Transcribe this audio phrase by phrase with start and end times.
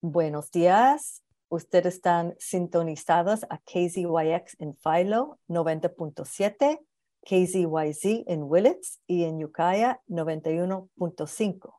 [0.00, 1.24] Buenos días.
[1.48, 6.78] Ustedes están sintonizados a KZYX en Philo 90.7,
[7.22, 11.74] KZYZ en Willits y en Ukiah 91.5,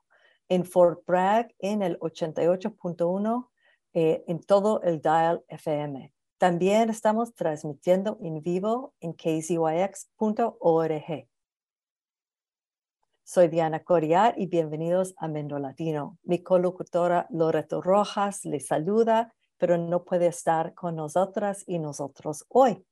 [0.49, 3.49] en Fort Bragg en el 88.1,
[3.93, 6.13] eh, en todo el dial FM.
[6.37, 10.09] También estamos transmitiendo en vivo en kzyx.org.
[13.31, 16.17] Soy Diana Coriar y bienvenidos a Mendo Latino.
[16.23, 22.83] Mi colocutora Loreto Rojas les saluda, pero no puede estar con nosotras y nosotros hoy.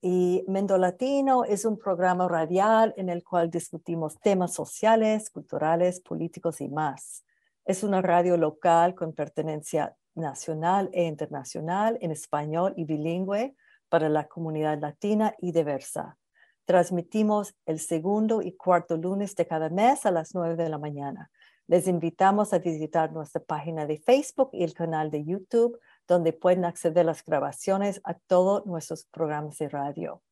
[0.00, 6.60] Y Mendo Latino es un programa radial en el cual discutimos temas sociales, culturales, políticos
[6.60, 7.24] y más.
[7.64, 13.56] Es una radio local con pertenencia nacional e internacional en español y bilingüe
[13.88, 16.16] para la comunidad latina y diversa.
[16.64, 21.30] Transmitimos el segundo y cuarto lunes de cada mes a las nueve de la mañana.
[21.66, 26.64] Les invitamos a visitar nuestra página de Facebook y el canal de YouTube, donde pueden
[26.64, 30.22] acceder a las grabaciones a todos nuestros programas de radio.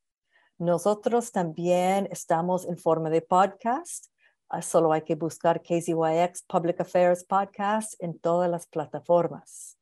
[0.57, 4.07] Nosotros también estamos en forma de podcast.
[4.47, 9.77] Ah, solo hay que buscar KZYX Public Affairs Podcast en todas las plataformas.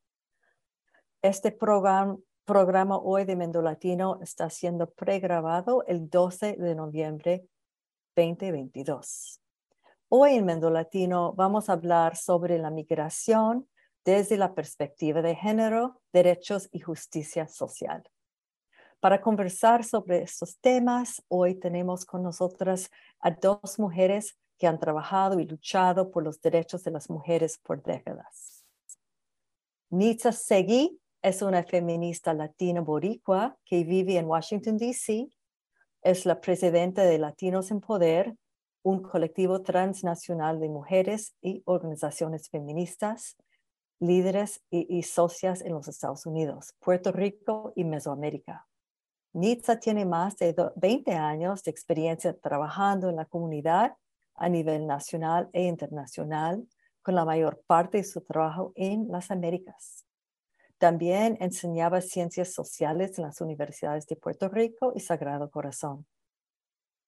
[1.21, 2.17] Este programa
[2.49, 7.45] programa hoy de Mendo Latino está siendo pregrabado el 12 de noviembre
[8.15, 9.39] 2022.
[10.07, 13.69] Hoy en Mendo Latino vamos a hablar sobre la migración
[14.03, 18.01] desde la perspectiva de género, derechos y justicia social.
[18.99, 22.89] Para conversar sobre estos temas, hoy tenemos con nosotras
[23.19, 27.83] a dos mujeres que han trabajado y luchado por los derechos de las mujeres por
[27.83, 28.65] décadas.
[29.91, 35.29] Nitza Segui es una feminista latina boricua que vive en Washington, D.C.
[36.01, 38.35] Es la presidenta de Latinos en Poder,
[38.83, 43.35] un colectivo transnacional de mujeres y organizaciones feministas,
[43.99, 48.65] líderes y, socias en los Estados Unidos, Puerto Rico y Mesoamérica.
[49.33, 53.95] Nitza tiene más de 20 años de experiencia trabajando en la comunidad
[54.35, 56.65] a nivel nacional e internacional,
[57.01, 60.05] con la mayor parte de su trabajo en las Américas.
[60.79, 66.07] También enseñaba ciencias sociales en las universidades de Puerto Rico y Sagrado Corazón.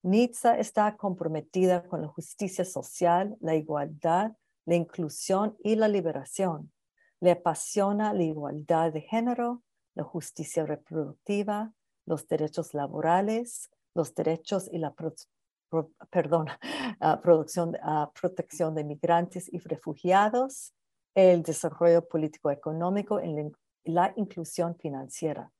[0.04, 4.34] Nitza está comprometida con la justicia social, la igualdad,
[4.66, 6.74] la inclusión y la liberación.
[7.22, 9.64] Le apasiona la igualdad de género,
[9.96, 11.72] la justicia reproductiva,
[12.06, 14.94] los derechos laborales, los derechos y la
[17.22, 17.78] producción,
[18.20, 20.74] protección de migrantes y refugiados,
[21.16, 23.36] el desarrollo político-económico en
[23.84, 25.52] la inclusión financiera.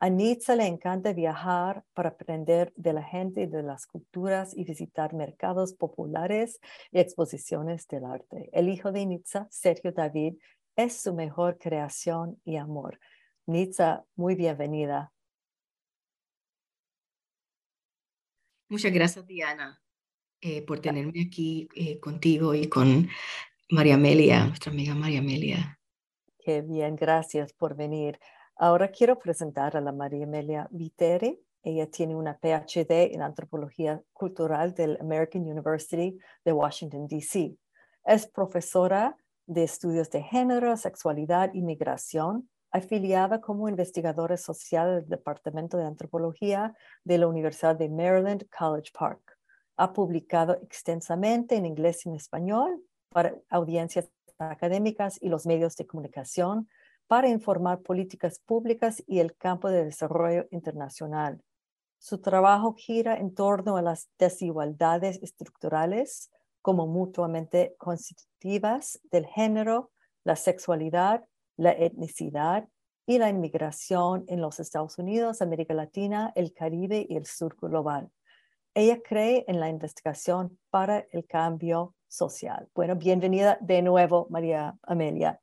[0.00, 4.64] A Nitza le encanta viajar para aprender de la gente y de las culturas y
[4.64, 6.60] visitar mercados populares
[6.92, 8.50] y exposiciones del arte.
[8.52, 10.34] El hijo de Nitza, Sergio David,
[10.76, 12.98] es su mejor creación y amor.
[13.46, 15.12] Nitza, muy bienvenida.
[18.68, 19.80] Muchas gracias, Diana,
[20.40, 23.08] eh, por tenerme aquí eh, contigo y con
[23.70, 25.78] María Amelia, nuestra amiga María Amelia.
[26.44, 28.20] Qué bien, gracias por venir.
[28.56, 31.40] Ahora quiero presentar a la María Amelia Viteri.
[31.62, 37.56] Ella tiene una PhD en antropología cultural del American University de Washington, D.C.
[38.04, 39.16] Es profesora
[39.46, 46.74] de estudios de género, sexualidad y migración, afiliada como investigadora social del Departamento de Antropología
[47.04, 49.38] de la Universidad de Maryland College Park.
[49.78, 55.86] Ha publicado extensamente en inglés y en español para audiencias académicas y los medios de
[55.86, 56.68] comunicación
[57.06, 61.42] para informar políticas públicas y el campo de desarrollo internacional.
[61.98, 66.30] Su trabajo gira en torno a las desigualdades estructurales
[66.60, 69.90] como mutuamente constitutivas del género,
[70.24, 71.24] la sexualidad,
[71.56, 72.68] la etnicidad
[73.06, 78.10] y la inmigración en los Estados Unidos, América Latina, el Caribe y el sur global.
[78.76, 82.68] Ella cree en la investigación para el cambio social.
[82.74, 85.40] Bueno, bienvenida de nuevo, María Amelia.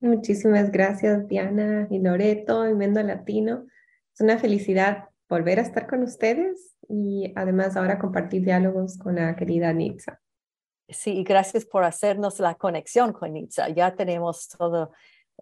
[0.00, 3.64] Muchísimas gracias, Diana y Loreto y Mendo Latino.
[4.12, 9.34] Es una felicidad volver a estar con ustedes y además ahora compartir diálogos con la
[9.36, 10.20] querida Nitza.
[10.88, 13.70] Sí, y gracias por hacernos la conexión con Nitza.
[13.70, 14.92] Ya tenemos todo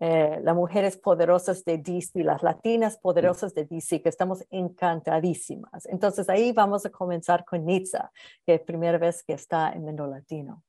[0.00, 5.87] eh, las mujeres poderosas de DC, las latinas poderosas de DC, que estamos encantadísimas.
[5.87, 8.12] Entonces ahí vamos a comenzar con Nitza,
[8.47, 10.62] que es la primera vez que está en Mendo Latino.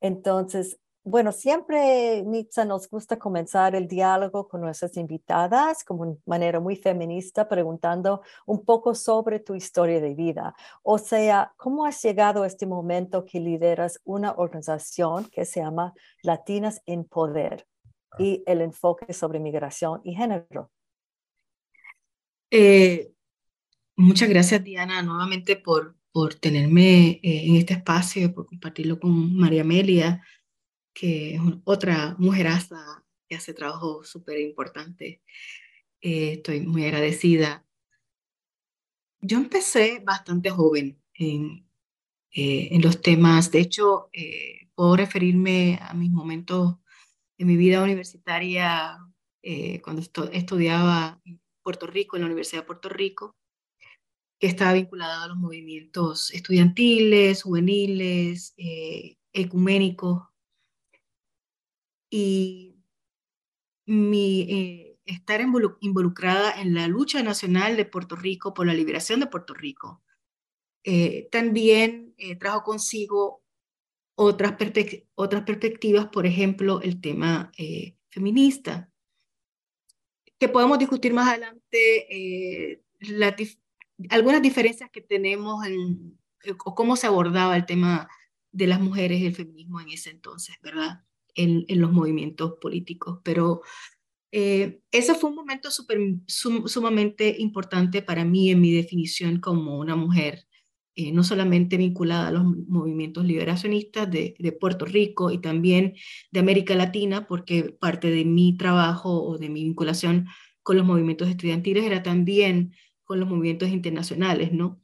[0.00, 6.60] Entonces, bueno, siempre, Nitza, nos gusta comenzar el diálogo con nuestras invitadas como una manera
[6.60, 10.54] muy feminista, preguntando un poco sobre tu historia de vida.
[10.82, 15.92] O sea, ¿cómo has llegado a este momento que lideras una organización que se llama
[16.22, 17.66] Latinas en Poder
[18.18, 20.70] y el enfoque sobre migración y género?
[22.50, 23.12] Eh,
[23.96, 29.62] muchas gracias, Diana, nuevamente por, por tenerme eh, en este espacio, por compartirlo con María
[29.62, 30.22] Amelia
[30.92, 35.22] que es otra mujeraza que hace trabajo súper importante.
[36.00, 37.66] Eh, estoy muy agradecida.
[39.20, 41.66] Yo empecé bastante joven en,
[42.32, 46.76] eh, en los temas, de hecho, eh, puedo referirme a mis momentos
[47.42, 48.98] en mi vida universitaria
[49.82, 53.34] cuando estudiaba en Puerto Rico, en la Universidad de Puerto Rico,
[54.38, 58.54] que estaba vinculada a los movimientos estudiantiles, juveniles,
[59.32, 60.22] ecuménicos.
[62.10, 62.76] Y
[63.86, 69.26] mi eh, estar involucrada en la lucha nacional de Puerto Rico por la liberación de
[69.26, 70.02] Puerto Rico
[70.84, 73.41] eh, también eh, trajo consigo
[74.22, 74.54] otras,
[75.14, 77.52] otras perspectivas, por ejemplo, el tema
[78.08, 78.90] feminista,
[80.38, 82.82] que podemos discutir más adelante
[84.08, 86.18] algunas diferencias que tenemos en,
[86.64, 88.08] o cómo se abordaba el tema
[88.50, 91.04] de las mujeres y el feminismo en ese entonces, ¿verdad?
[91.34, 93.20] en, los movimientos políticos.
[93.22, 93.62] Pero
[94.30, 94.80] eh,
[95.18, 100.46] fue un momento super, sumamente importante para mí en mi definición como una mujer,
[100.94, 105.94] eh, no solamente vinculada a los movimientos liberacionistas de, Puerto Rico y también
[106.30, 110.26] de América Latina, porque parte de mi trabajo o de mi vinculación
[110.62, 112.74] con los movimientos estudiantiles era también
[113.04, 114.80] con los movimientos internacionales, ¿no?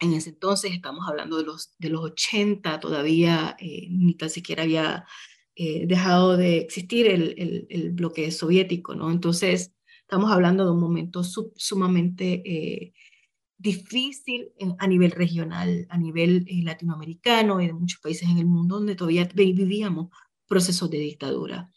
[0.00, 4.64] En ese entonces estamos hablando de los, de los 80, todavía eh, ni tan siquiera
[4.64, 5.04] había
[5.56, 9.10] eh, dejado de existir el, el, bloque soviético, ¿no?
[9.10, 12.92] Entonces, estamos hablando de un momento sumamente eh,
[13.64, 18.76] difícil a nivel regional, a nivel eh, latinoamericano y de muchos países en el mundo
[18.76, 20.08] donde todavía vivíamos
[20.46, 21.70] procesos de dictadura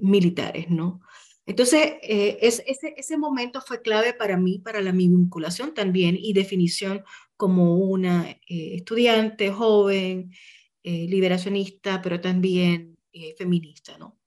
[0.00, 1.00] militares, ¿no?
[1.44, 6.32] Entonces, es, ese, ese momento fue clave para mí, para la, mi vinculación también y
[6.34, 7.02] definición
[7.36, 10.30] como una estudiante joven,
[10.84, 14.18] liberacionista, pero también eh, feminista, ¿no?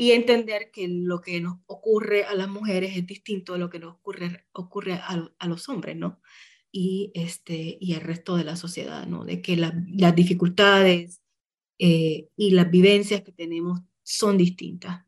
[0.00, 3.78] Y entender que lo que nos ocurre a las mujeres es distinto de lo que
[3.78, 6.22] nos ocurre, ocurre a, los hombres, ¿no?
[6.72, 9.26] Y, este, y el resto de la sociedad, ¿no?
[9.26, 11.20] De que las dificultades
[11.78, 15.04] eh, y las vivencias que tenemos son distintas.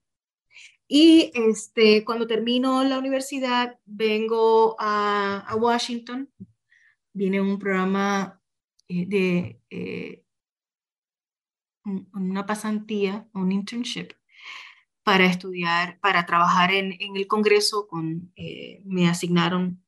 [0.87, 6.31] Y este, cuando termino la universidad, vengo a, a Washington,
[7.15, 8.43] viene un programa
[8.89, 10.25] eh, de
[12.13, 14.13] una pasantía, un internship,
[15.05, 17.87] para estudiar, para trabajar en, el Congreso.
[17.89, 19.83] Con, eh, me asignaron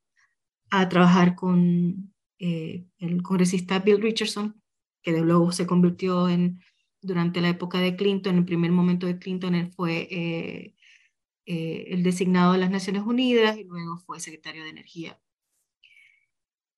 [0.70, 4.61] a trabajar con eh, el congresista Bill Richardson,
[5.02, 6.61] que de luego se convirtió en,
[7.00, 10.75] durante la época de Clinton, en el primer momento de Clinton, él fue eh,
[11.46, 15.20] el designado de las Naciones Unidas y luego fue secretario de Energía.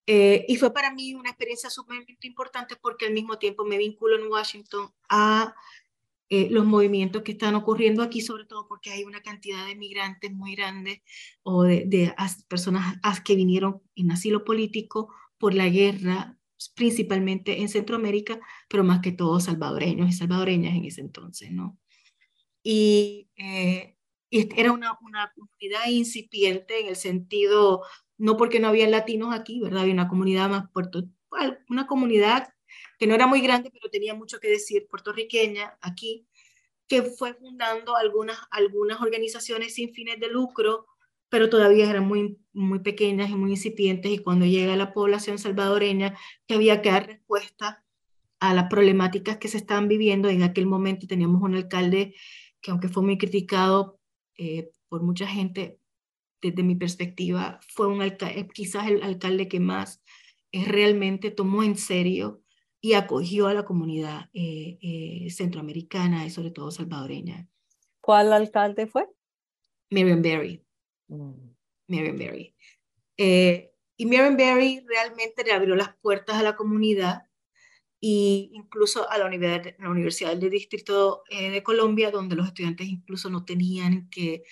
[0.08, 4.30] Y fue para mí una experiencia sumamente importante porque al mismo tiempo me vinculo en
[4.30, 5.52] Washington a
[6.28, 10.32] eh, los movimientos que están ocurriendo aquí, sobre todo porque hay una cantidad de migrantes
[10.32, 11.02] muy grande
[11.42, 12.14] o de, de
[12.48, 16.38] personas que vinieron en asilo político por la guerra,
[16.74, 21.78] principalmente en Centroamérica, pero más que todo salvadoreños y salvadoreñas en ese entonces, ¿no?
[22.62, 23.96] Y, eh,
[24.28, 27.82] y era una, una comunidad incipiente en el sentido
[28.18, 29.82] no porque no había latinos aquí, ¿verdad?
[29.82, 31.04] Había una comunidad más puerto,
[31.68, 32.48] una comunidad
[32.98, 36.26] que no era muy grande, pero tenía mucho que decir, puertorriqueña, aquí,
[36.88, 40.86] que fue fundando algunas, algunas organizaciones sin fines de lucro,
[41.28, 46.16] pero todavía eran muy, muy pequeñas y muy incipientes, y cuando llega la población salvadoreña,
[46.46, 47.84] que había que dar respuesta
[48.38, 52.14] a las problemáticas que se estaban viviendo, en aquel momento teníamos un alcalde
[52.60, 54.00] que aunque fue muy criticado
[54.36, 55.78] eh, por mucha gente,
[56.40, 60.02] desde mi perspectiva, fue un eh, quizás el alcalde que más
[60.52, 62.42] eh, realmente tomó en serio
[62.80, 67.48] y acogió a la comunidad eh, centroamericana y sobre todo salvadoreña.
[68.00, 69.08] ¿Cuál alcalde fue?
[69.90, 70.64] Miriam Berry.
[71.08, 71.50] Mm.
[71.88, 72.54] Miriam Berry.
[73.16, 77.22] y Miriam Berry realmente le abrió las puertas a la comunidad
[78.00, 83.30] e incluso a la Universidad, la Universidad del Distrito de Colombia, donde los estudiantes incluso
[83.30, 84.44] no tenían que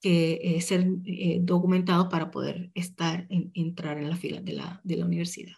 [0.00, 4.80] que eh, ser eh, documentados para poder estar, en, entrar en la fila de la,
[4.84, 5.54] de la universidad.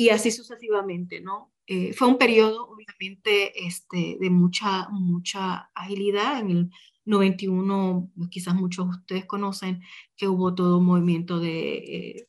[0.00, 1.52] Y así sucesivamente, ¿no?
[1.72, 6.40] eh, fue un periodo, obviamente, este, de mucha, mucha agilidad.
[6.40, 6.70] En el
[7.04, 9.82] 91, quizás muchos de ustedes conocen
[10.16, 12.28] que hubo todo un movimiento de eh,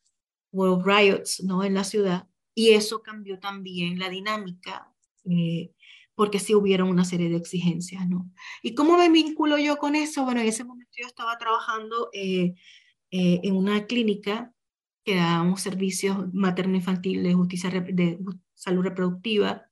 [0.51, 1.63] World Riots ¿no?
[1.63, 5.72] en la ciudad, y eso cambió también la dinámica, eh,
[6.13, 8.08] porque sí hubieron una serie de exigencias.
[8.08, 8.30] ¿no?
[8.62, 10.25] ¿Y cómo me vinculo yo con eso?
[10.25, 14.54] Bueno, en ese momento yo estaba trabajando en una clínica
[15.03, 18.20] que dábamos servicios materno-infantil de justicia de
[18.53, 19.67] salud reproductiva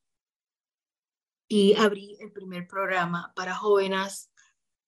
[1.47, 4.31] y abrí el primer programa para jóvenes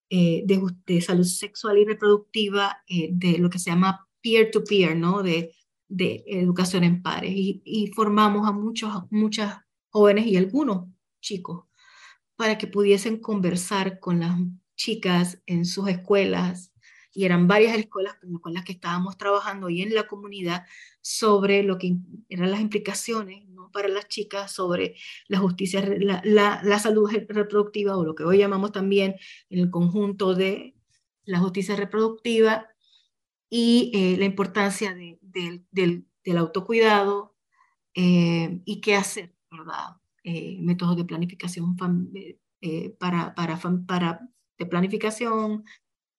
[0.10, 5.24] eh, de, salud sexual y reproductiva eh, de lo que se llama peer-to-peer, ¿no?
[5.24, 5.56] De,
[5.88, 7.32] de educación en pares.
[7.34, 9.58] Y, y, formamos a muchos, muchas
[9.90, 10.88] jóvenes y algunos
[11.22, 11.66] chicos
[12.36, 14.36] para que pudiesen conversar con las
[14.76, 16.72] chicas en sus escuelas
[17.14, 20.66] y eran varias escuelas con las que estábamos trabajando y en la comunidad
[21.02, 21.96] sobre lo que
[22.30, 23.72] eran las implicaciones ¿no?
[23.72, 24.96] para las chicas sobre
[25.28, 29.16] la justicia, la, la, salud reproductiva o lo que hoy llamamos también
[29.50, 30.76] en el conjunto de
[31.26, 32.68] la justicia reproductiva
[33.50, 37.36] y eh, la importancia de, del, del, autocuidado
[37.94, 39.98] eh, y qué hacer, ¿verdad?
[40.24, 45.66] Eh, métodos de planificación para, para, para, de planificación,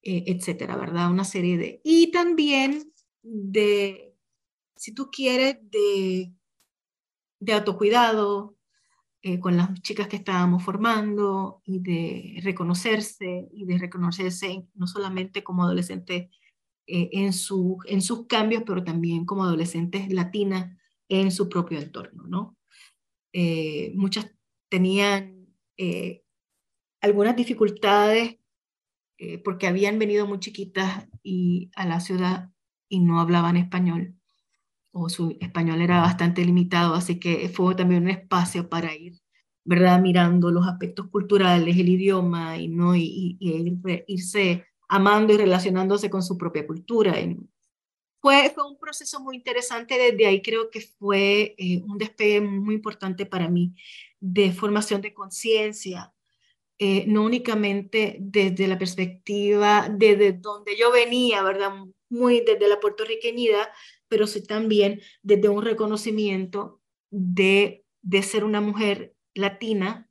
[0.04, 1.12] eh, etcétera, ¿verdad?
[1.12, 1.80] Una serie de...
[1.84, 2.92] Y también
[3.22, 4.16] de,
[4.74, 6.32] si tú quieres, de,
[7.38, 8.56] de autocuidado
[9.22, 15.44] eh, con las chicas que estábamos formando y de reconocerse y de reconocerse no solamente
[15.44, 16.30] como adolescentes
[16.88, 20.76] eh, en, su, en sus cambios, pero también como adolescentes latinas
[21.08, 22.56] en su propio entorno, ¿no?
[23.94, 24.30] muchas
[24.68, 25.46] tenían
[27.00, 28.41] algunas dificultades
[29.24, 32.50] eh, porque habían venido muy chiquitas y a la ciudad
[32.88, 34.16] y no hablaban español,
[34.90, 39.20] o su español era bastante limitado, así que fue también un espacio para ir,
[39.62, 40.00] ¿verdad?
[40.00, 42.96] Mirando los aspectos culturales, el idioma, y, ¿no?
[42.96, 43.38] y,
[44.08, 47.14] irse amando y relacionándose con su propia cultura.
[48.20, 52.74] fue, fue un proceso muy interesante, desde ahí creo que fue eh, un despegue muy
[52.74, 53.72] importante para mí
[54.18, 56.12] de formación de conciencia,
[56.84, 61.70] eh, no únicamente desde la perspectiva desde donde yo venía, ¿verdad?
[62.08, 63.68] Muy desde la puertorriqueñidad,
[64.08, 70.10] pero sí también desde un reconocimiento de, de ser una mujer latina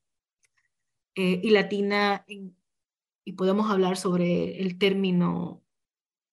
[1.15, 5.61] eh, y latina, y podemos hablar sobre el término,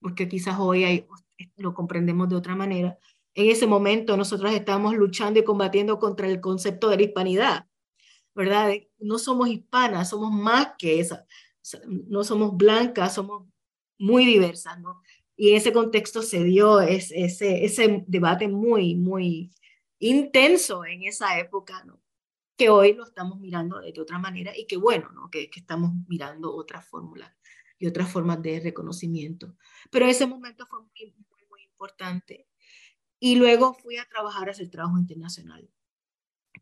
[0.00, 1.08] porque quizás hoy hay,
[1.56, 2.96] lo comprendemos de otra manera.
[3.34, 7.68] En ese momento nosotros estábamos luchando y combatiendo contra el concepto de la hispanidad
[8.38, 8.72] ¿verdad?
[9.00, 11.26] No somos hispanas, somos más que esa,
[11.84, 13.48] no somos blancas, somos
[13.98, 15.02] muy diversas, ¿no?
[15.34, 19.50] Y en ese contexto se dio ese, ese, debate muy, muy
[19.98, 22.00] intenso en esa época, ¿no?
[22.56, 25.30] Que hoy lo estamos mirando de otra manera y que bueno, ¿no?
[25.30, 27.32] Que, que estamos mirando otras fórmulas
[27.76, 29.56] y otras formas de reconocimiento.
[29.90, 32.46] Pero ese momento fue muy, muy, muy importante.
[33.18, 35.68] Y luego fui a trabajar hacia el trabajo internacional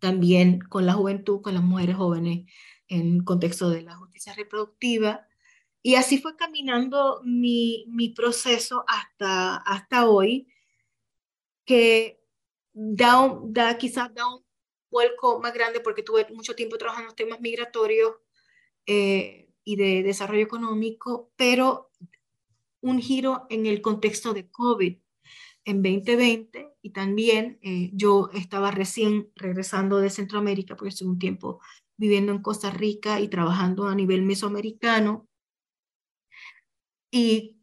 [0.01, 2.51] también con la juventud, con las mujeres jóvenes
[2.89, 5.27] en contexto de la justicia reproductiva.
[5.83, 10.49] Y así fue caminando mi, mi proceso hasta, hasta hoy,
[11.65, 12.21] que
[12.73, 14.45] da, da quizás da un
[14.91, 18.15] vuelco más grande porque tuve mucho tiempo trabajando en temas migratorios
[18.87, 21.91] eh, y de desarrollo económico, pero
[22.81, 24.99] un giro en el contexto de COVID
[25.67, 31.61] en 2020 y también eh, yo estaba recién regresando de Centroamérica, porque estuve un tiempo
[31.99, 35.29] viviendo en Costa Rica y trabajando a nivel mesoamericano.
[37.11, 37.59] Y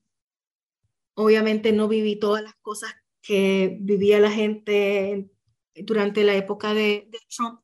[1.15, 5.29] obviamente no viví todas las cosas que vivía la gente
[5.75, 7.62] durante la época de, Trump,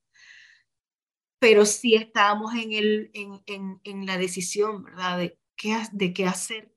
[1.40, 5.18] pero sí estábamos en, el, en, en, en la decisión, ¿verdad?
[5.18, 6.74] De qué, de qué hacer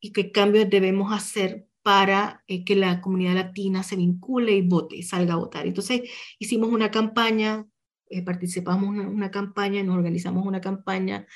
[0.00, 5.02] y qué cambios debemos hacer para eh, que la comunidad latina se vincule y vote,
[5.02, 5.66] salga a votar.
[5.66, 6.02] Entonces
[6.38, 7.66] hicimos una campaña,
[8.08, 11.26] eh, participamos en una, campaña, nos organizamos una campaña,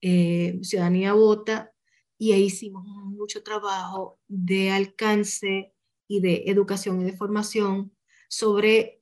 [0.00, 1.72] eh, Ciudadanía Vota,
[2.18, 5.72] y ahí hicimos mucho trabajo de alcance
[6.08, 7.92] y de educación y de formación
[8.28, 9.00] sobre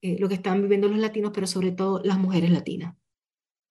[0.00, 2.94] lo que están viviendo los latinos, pero sobre todo las mujeres latinas.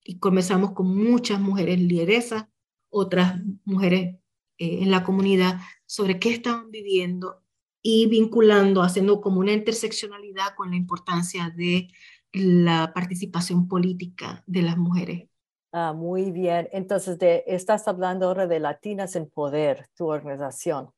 [0.03, 2.47] Y comenzamos con muchas mujeres lideresas,
[2.89, 4.17] otras mujeres
[4.57, 7.41] en la comunidad sobre qué estaban viviendo
[7.81, 11.87] y vinculando, haciendo como una interseccionalidad con la importancia de
[12.31, 15.27] la participación política de las mujeres.
[15.71, 16.69] Ah, muy bien.
[16.71, 20.91] Entonces, de, estás hablando ahora de Latinas en Poder, tu organización.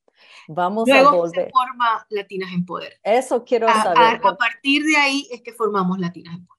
[0.47, 1.45] Vamos Luego a volver.
[1.45, 2.93] se forma Latinas en Poder.
[3.03, 4.19] Eso quiero A, saber.
[4.23, 6.55] a- a partir de ahí es que formamos Latinas en Poder.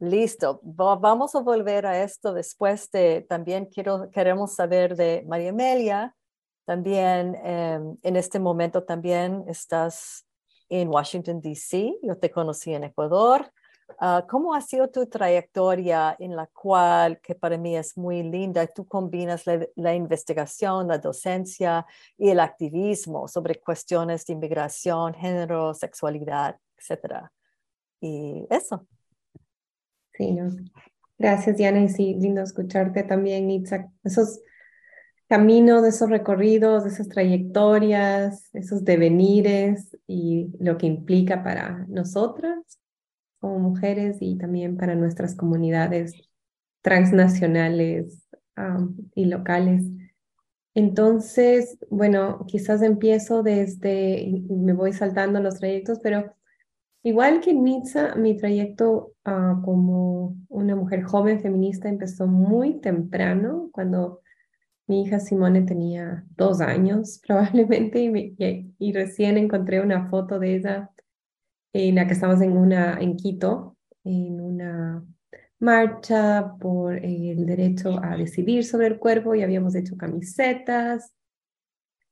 [0.00, 5.50] Listo, Va- vamos a volver a esto después de, también quiero, queremos saber de María
[5.50, 6.14] Amelia,
[6.64, 10.26] también em, en este momento también estás
[10.68, 13.52] en Washington, D.C., yo te conocí en Ecuador.
[13.98, 18.66] Ah, ¿Cómo ha sido tu trayectoria en la cual, que para mí es muy linda,
[18.66, 25.74] tú combinas la, la investigación, la docencia y el activismo sobre cuestiones de inmigración, género,
[25.74, 27.30] sexualidad, etcétera?
[28.00, 28.86] Y eso.
[30.14, 30.50] Sí, no.
[31.18, 31.80] Gracias, Diana.
[31.80, 33.90] Y sí, lindo escucharte también, Itzak.
[34.02, 34.40] Esos
[35.28, 42.58] caminos, esos recorridos, esas trayectorias, esos devenires y lo que implica para nosotras
[43.40, 46.14] como mujeres y también para nuestras comunidades
[46.82, 48.26] transnacionales
[49.14, 49.84] y locales.
[50.74, 56.34] Entonces, bueno, quizás empiezo desde, me voy saltando los trayectos, pero
[57.06, 64.22] Igual que Nitza, mi trayecto ah, como una mujer joven feminista empezó muy temprano, cuando
[64.86, 68.00] mi hija Simone tenía dos años probablemente,
[68.78, 70.90] y, recién encontré una foto de ella
[71.72, 75.04] en la que estábamos en, una, en Quito, en una
[75.58, 81.14] marcha por el derecho a decidir sobre el cuerpo y habíamos hecho camisetas.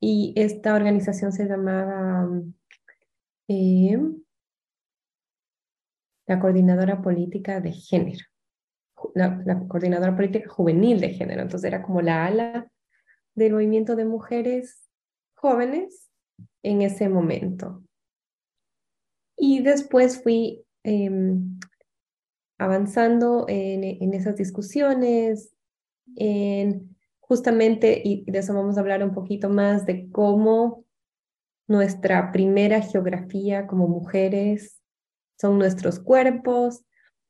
[0.00, 2.28] Y esta organización se llamaba...
[3.48, 4.22] em,
[6.26, 8.24] la coordinadora política de género,
[9.14, 11.42] la, coordinadora política juvenil de género.
[11.42, 12.70] Entonces era como la ala
[13.34, 14.88] del movimiento de mujeres
[15.34, 16.10] jóvenes
[16.62, 17.82] en ese momento.
[19.36, 21.58] Y después fui em,
[22.58, 25.54] avanzando en, en esas discusiones,
[26.16, 30.84] en justamente, y de eso vamos a hablar un poquito más, de cómo
[31.66, 34.82] nuestra primera geografía como mujeres
[35.40, 36.84] son nuestros cuerpos,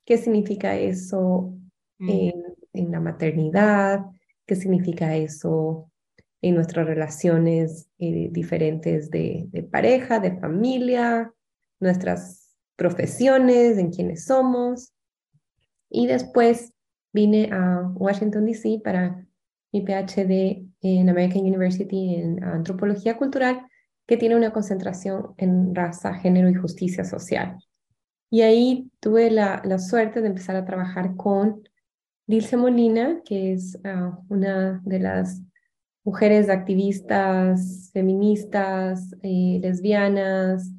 [0.04, 1.54] qué significa eso
[2.02, 2.10] Mm.
[2.10, 4.04] en, en la maternidad,
[4.44, 5.88] qué significa eso
[6.40, 11.32] en nuestras relaciones eh, diferentes de, de pareja, de familia,
[11.78, 14.92] nuestras profesiones, en quiénes somos.
[15.88, 16.72] Y después
[17.12, 18.80] vine a Washington, D.C.
[18.82, 19.24] para
[19.70, 23.64] mi PhD en American University en Antropología Cultural,
[24.08, 27.56] que tiene una concentración en raza, género y justicia social.
[28.30, 31.62] Y ahí tuve la, la suerte de empezar a trabajar con
[32.26, 35.42] Dilce Molina, que es ah, una de las
[36.04, 40.70] mujeres activistas, feministas, eh, lesbianas,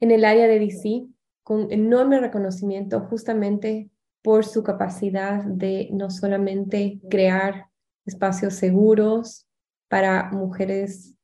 [0.00, 1.06] en el área de DC,
[1.42, 3.90] con enorme reconocimiento justamente
[4.22, 7.66] por su capacidad de no solamente crear
[8.06, 9.46] espacios seguros
[9.88, 11.14] para mujeres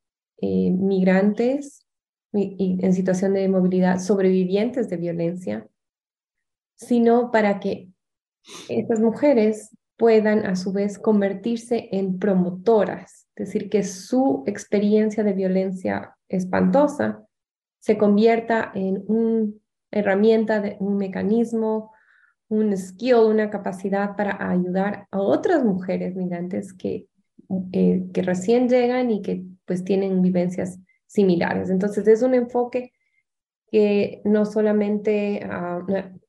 [0.43, 1.87] eh, migrantes
[2.33, 5.69] y, y en situación de movilidad, sobrevivientes de violencia,
[6.77, 7.90] sino para que
[8.69, 15.35] estas mujeres puedan a su vez convertirse en promotoras, es decir, que su experiencia de
[15.35, 17.27] violencia espantosa
[17.81, 19.53] se convierta en una
[19.91, 21.93] herramienta, de, un mecanismo,
[22.49, 27.07] un skill, una capacidad para ayudar a otras mujeres migrantes que,
[27.73, 31.71] eh, que recién llegan y que pues tienen vivencias similares.
[31.71, 32.93] Entonces es un enfoque
[33.71, 36.20] que no solamente uh,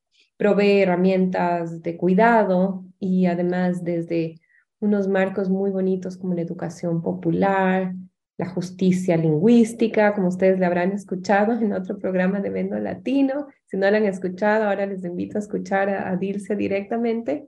[0.41, 4.39] provee herramientas de cuidado y además desde
[4.79, 7.93] unos marcos muy bonitos como la educación popular,
[8.39, 13.49] la justicia lingüística, como ustedes le habrán escuchado en otro programa de Vendo Latino.
[13.67, 17.47] Si no la han escuchado, ahora les invito a escuchar a, a Dilce directamente.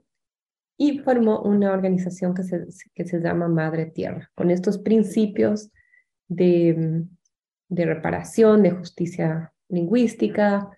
[0.78, 5.72] Y formó una organización que se, que se llama Madre Tierra, con estos principios
[6.28, 7.02] de,
[7.68, 10.70] de reparación, de justicia lingüística,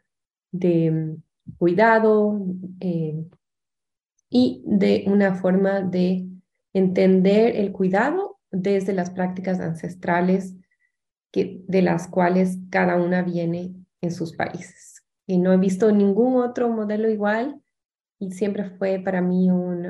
[0.50, 1.18] de
[1.58, 2.40] cuidado
[2.80, 3.24] eh,
[4.28, 6.26] y de una forma de
[6.72, 10.54] entender el cuidado desde las prácticas ancestrales
[11.32, 15.04] que, de las cuales cada una viene en sus países.
[15.26, 17.60] Y no he visto ningún otro modelo igual
[18.18, 19.86] y siempre fue para mí un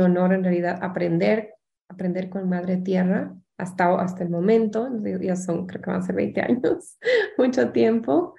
[0.00, 1.54] honor en realidad aprender,
[1.88, 4.88] aprender con Madre Tierra hasta, hasta el momento,
[5.20, 6.98] ya son, creo que van a ser 20 años,
[7.38, 8.34] mucho tiempo.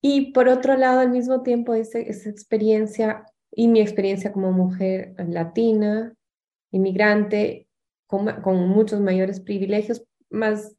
[0.00, 5.14] Y por otro lado, al mismo tiempo, ese, esa experiencia y mi experiencia como mujer
[5.18, 6.14] latina,
[6.70, 7.66] inmigrante,
[8.06, 10.76] con, muchos mayores privilegios, más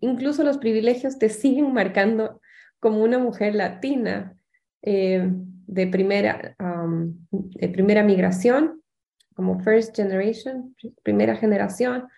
[0.00, 2.40] incluso los privilegios te siguen marcando
[2.80, 4.36] como una mujer latina
[4.82, 5.28] eh,
[5.66, 6.56] de, primera,
[7.30, 8.82] de primera migración,
[9.34, 12.08] como first generation, primera generación,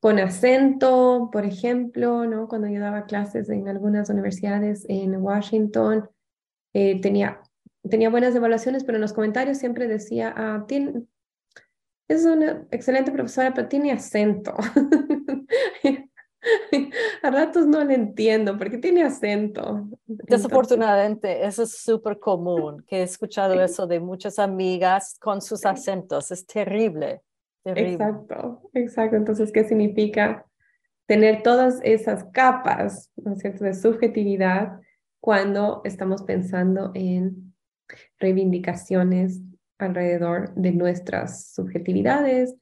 [0.00, 2.48] con acento, por ejemplo, ¿no?
[2.48, 6.08] Cuando yo daba clases en algunas universidades en Washington,
[6.72, 7.40] eh, tenía,
[7.88, 11.02] tenía buenas evaluaciones, pero en los comentarios siempre decía, ah, tiene,
[12.08, 14.54] es una excelente profesora, pero tiene acento.
[17.22, 19.88] A ratos no le entiendo porque tiene acento.
[20.06, 26.30] Desafortunadamente, eso es súper común, que he escuchado eso de muchas amigas con sus acentos.
[26.30, 27.22] Es terrible,
[27.76, 29.16] Exacto, exacto.
[29.16, 30.44] Entonces, ¿qué significa
[31.06, 34.80] tener todas esas capas, ¿no de subjetividad
[35.20, 37.54] cuando estamos pensando en
[38.18, 39.40] reivindicaciones
[39.78, 42.54] alrededor de nuestras subjetividades,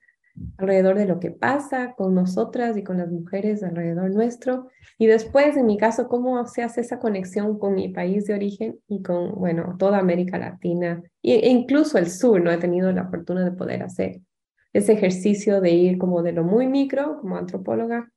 [0.59, 4.69] alrededor de lo que pasa con nosotras y con las mujeres alrededor nuestro.
[4.99, 8.79] Y después, en mi caso, cómo se hace esa conexión con mi país de origen
[8.87, 12.51] y con, bueno, toda América Latina e incluso el sur, ¿no?
[12.51, 14.21] He tenido la fortuna de poder hacer
[14.77, 18.13] ese ejercicio de ir como de lo muy micro, como antropóloga,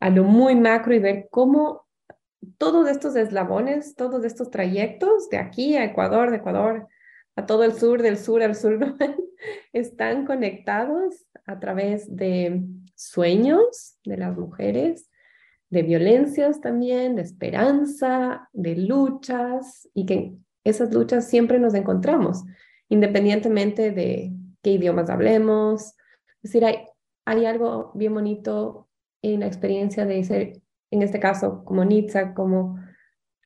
[0.00, 1.86] a lo muy macro y ver cómo
[2.58, 6.88] todos estos eslabones, todos estos trayectos de aquí a Ecuador, de Ecuador
[7.36, 8.78] a todo el sur, del sur al sur,
[9.72, 12.62] están conectados a través de
[12.94, 15.08] sueños de las mujeres,
[15.70, 22.44] de violencias también, de esperanza, de luchas, y que esas luchas siempre nos encontramos,
[22.88, 25.94] independientemente de qué idiomas hablemos.
[26.42, 26.86] Es decir, hay,
[27.24, 28.88] hay algo bien bonito
[29.22, 32.78] en la experiencia de ser, en este caso, como Nitza, como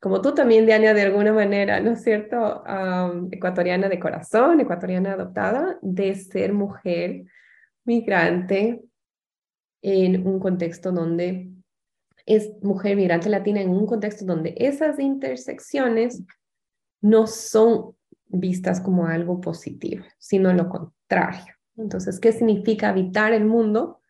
[0.00, 2.62] como tú también, Diana, de alguna manera, ¿no es cierto?
[3.33, 7.24] ecuatoriana de corazón, ecuatoriana adoptada, de ser mujer
[7.85, 8.83] migrante
[9.83, 11.50] en un contexto donde
[12.24, 16.22] es mujer migrante latina, en un contexto donde esas intersecciones
[17.00, 17.95] no son
[18.29, 21.55] vistas como algo positivo, sino lo contrario.
[21.77, 24.01] Entonces, ¿qué significa habitar el mundo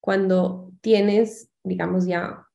[0.00, 2.46] cuando tienes, digamos, ya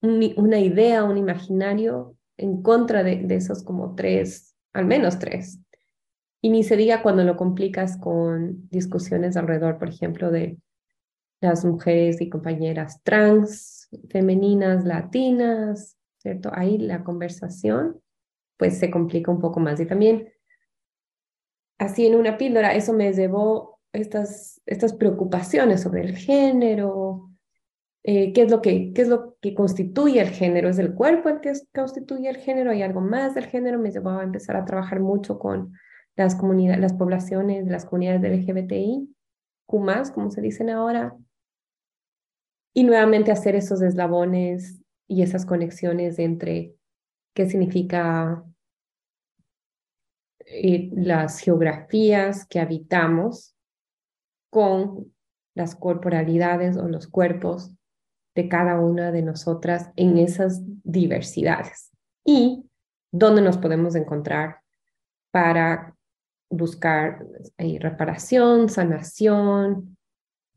[0.00, 5.60] una idea, un imaginario en contra de, esos como tres, al menos tres.
[6.40, 10.58] Y ni se diga cuando lo complicas con discusiones alrededor, por ejemplo, de
[11.42, 16.50] las mujeres y compañeras trans, femeninas, latinas, ¿cierto?
[16.54, 18.00] Ahí la conversación
[18.60, 19.80] pues se complica un poco más.
[19.80, 20.28] Y también,
[21.78, 27.30] así en una píldora, eso me llevó estas, estas preocupaciones sobre el género,
[28.02, 30.68] eh, ¿qué, es lo que, ¿Qué es lo que constituye el género?
[30.68, 32.70] ¿Es el cuerpo el que constituye el género?
[32.70, 33.78] ¿Hay algo más del género?
[33.78, 35.72] Me llevó a empezar a trabajar mucho con
[36.14, 39.08] las comunidades, las poblaciones las comunidades LGBTI,
[39.64, 41.16] Q+, como se dicen ahora,
[42.74, 46.74] y nuevamente hacer esos eslabones y esas conexiones entre
[47.34, 48.44] qué significa
[50.52, 53.54] eh, las geografías que habitamos
[54.50, 55.12] con
[55.54, 57.72] las corporalidades o los cuerpos
[58.34, 61.90] de cada una de nosotras en esas diversidades
[62.24, 62.64] y
[63.12, 64.60] dónde nos podemos encontrar
[65.30, 65.94] para
[66.48, 67.24] buscar
[67.58, 69.96] eh, reparación, sanación,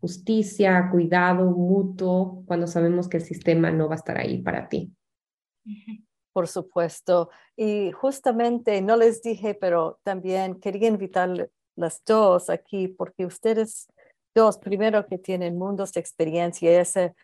[0.01, 4.91] justicia, cuidado mutuo, cuando sabemos que el sistema no va a estar ahí para ti.
[6.33, 7.29] Por supuesto.
[7.55, 13.87] Y justamente no les dije, pero también quería invitar las dos aquí porque ustedes
[14.35, 17.15] dos, primero que tienen mundos de experiencia, ese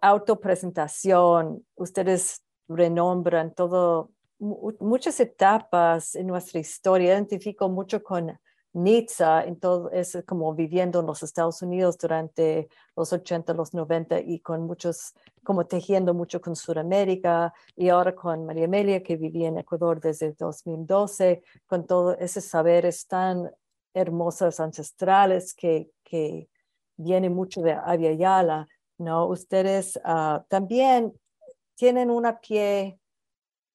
[0.00, 7.12] autopresentación, ustedes renombran todo, muchas etapas en nuestra historia.
[7.12, 8.38] Identifico mucho con
[8.76, 14.20] Nitza, en todo eso, como viviendo en los Estados Unidos durante los 80, los 90
[14.20, 19.48] y con muchos, como tejiendo mucho con Sudamérica y ahora con María Amelia que vivía
[19.48, 23.50] en Ecuador desde 2012, con todo ese saberes tan
[23.94, 26.48] hermosos ancestrales que, que
[26.96, 29.26] viene mucho de Avia Yala ¿no?
[29.26, 31.12] Ustedes uh, también
[31.74, 32.98] tienen una pie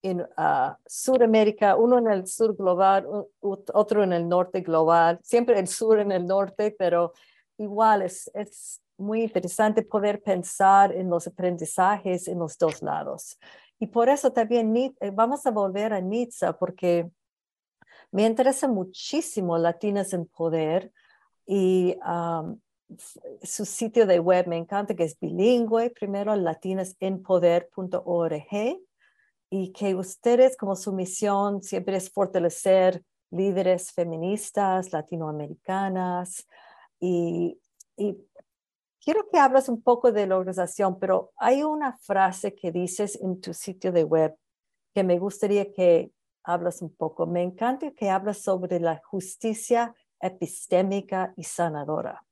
[0.02, 3.06] en uh, Sudamérica, uno en el sur global,
[3.40, 7.14] otro en el norte global, siempre el sur en el norte, pero
[7.58, 13.38] igual es, es muy interesante poder pensar en los aprendizajes en los dos lados.
[13.80, 17.10] Y por eso también eh, vamos a volver a Nitza porque
[18.12, 20.92] me interesa muchísimo Latinas en Poder
[21.48, 22.60] y um,
[23.42, 28.82] su sitio de web me encanta que es bilingüe, primero latinasenpoder.org
[29.54, 36.48] y que ustedes como su misión siempre es fortalecer líderes feministas latinoamericanas
[37.00, 37.60] y,
[39.04, 43.42] quiero que hables un poco de la organización, pero hay una frase que dices en
[43.42, 44.36] tu sitio de web
[44.94, 46.12] que me gustaría que
[46.44, 47.28] hablas un poco.
[47.28, 52.24] Me encanta que hablas sobre la justicia epistémica y sanadora.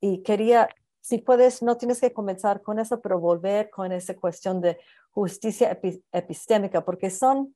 [0.00, 0.68] Y quería
[1.04, 4.78] si puedes, no tienes que comenzar con eso, pero volver con esa cuestión de
[5.14, 5.78] justicia
[6.12, 7.54] epistémica, porque son,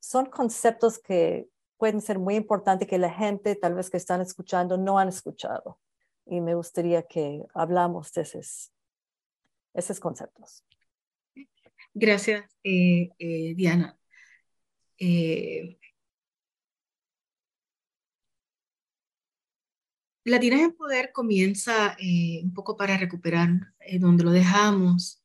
[0.00, 4.78] son conceptos que pueden ser muy importantes que la gente tal vez que están escuchando
[4.78, 5.78] no han escuchado.
[6.24, 8.72] Y me gustaría que hablamos de esos,
[9.74, 10.64] esos conceptos.
[11.92, 13.98] Gracias, eh, eh, Diana.
[14.98, 15.78] Eh,
[20.24, 21.96] Latinas en Poder comienza
[22.42, 23.48] un poco para recuperar
[24.00, 25.22] donde lo dejamos.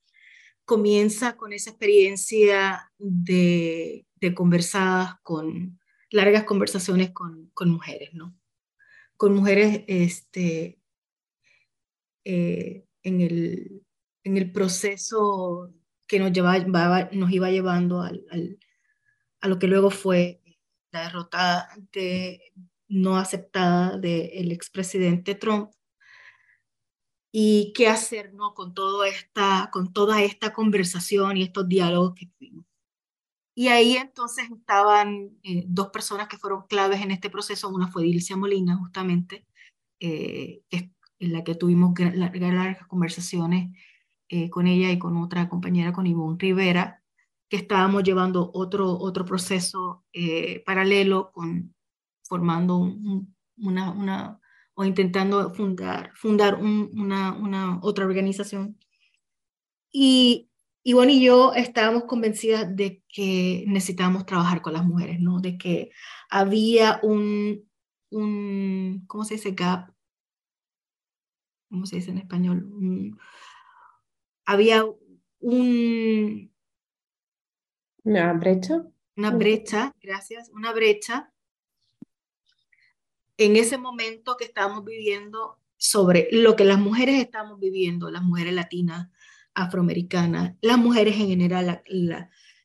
[0.65, 8.35] Comienza con esa experiencia de, de conversadas con largas conversaciones con, mujeres, ¿no?
[9.17, 10.79] Con mujeres este,
[12.23, 13.83] en, el,
[14.23, 15.73] en el proceso
[16.07, 18.25] que nos, llevaba, nos iba llevando al,
[19.39, 20.41] a lo que luego fue
[20.91, 22.53] la derrota de,
[22.87, 25.71] no aceptada del expresidente Trump.
[27.31, 28.53] Y qué hacer ¿no?
[28.53, 32.65] con, todo esta, con toda esta conversación y estos diálogos que tuvimos.
[33.55, 37.69] Y ahí entonces estaban eh, dos personas que fueron claves en este proceso.
[37.69, 39.45] Una fue Dilcia Molina, justamente,
[39.99, 43.71] eh, en la que tuvimos largas conversaciones
[44.33, 47.03] eh, con ella y con otra compañera, con Ivonne Rivera,
[47.49, 51.75] que estábamos llevando otro, otro proceso eh, paralelo, con,
[52.23, 52.77] formando
[53.57, 54.40] una, una,
[54.81, 58.77] o intentando fundar, fundar una, una otra organización.
[59.91, 60.49] Y
[60.83, 65.39] Ivonne y yo estábamos convencidas de que necesitábamos trabajar con las mujeres, ¿no?
[65.39, 65.91] De que
[66.31, 67.69] había un,
[68.09, 69.51] un ¿cómo se dice?
[69.51, 69.93] Gap.
[71.69, 72.63] ¿Cómo se dice en español?
[72.63, 73.19] Un,
[74.45, 74.83] había
[75.39, 76.51] un...
[78.03, 78.83] Una brecha.
[79.15, 81.31] Una brecha, gracias, una brecha
[83.45, 88.53] en ese momento que estamos viviendo sobre lo que las mujeres estamos viviendo, las mujeres
[88.53, 89.09] latinas,
[89.53, 91.83] afroamericanas, las mujeres en general,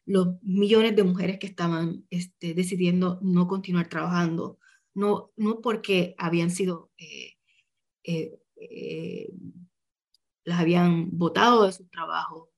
[0.04, 4.58] los millones de mujeres que estaban este, decidiendo no continuar trabajando,
[4.94, 7.36] no, no porque habían sido eh,
[8.04, 9.28] eh, eh,
[10.44, 12.48] las habían votado de sus trabajos,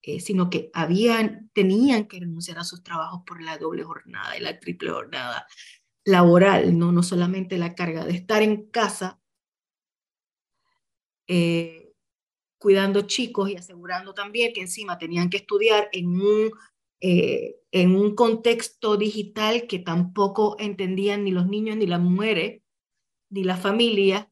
[0.00, 4.40] eh, sino que habían, tenían que renunciar a sus trabajos por la doble jornada y
[4.40, 5.46] la triple jornada
[6.04, 9.20] laboral, no, no solamente la carga de estar en casa
[11.28, 11.92] eh,
[12.58, 16.50] cuidando chicos y asegurando también que encima tenían que estudiar en un,
[17.00, 22.62] eh, en un contexto digital que tampoco entendían ni los niños ni las mujeres
[23.30, 24.30] ni la familia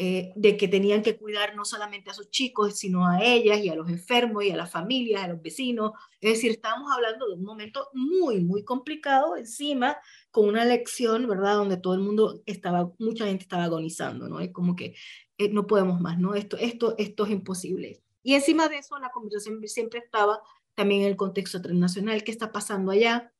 [0.00, 3.68] eh, de que tenían que cuidar no solamente a sus chicos, sino a ellas y
[3.68, 5.90] a los enfermos y a las familias, a los vecinos.
[6.20, 9.96] Es decir, estamos hablando de un momento muy, muy complicado encima,
[10.38, 11.56] con una elección, ¿verdad?
[11.56, 14.38] Donde todo el mundo estaba, mucha gente estaba agonizando, ¿no?
[14.38, 14.94] Es como que
[15.36, 16.36] eh, no podemos más, ¿no?
[16.36, 18.04] Esto, esto, esto es imposible.
[18.22, 20.40] Y encima de eso, la conversación siempre estaba
[20.76, 23.32] también en el contexto transnacional, ¿qué está pasando allá?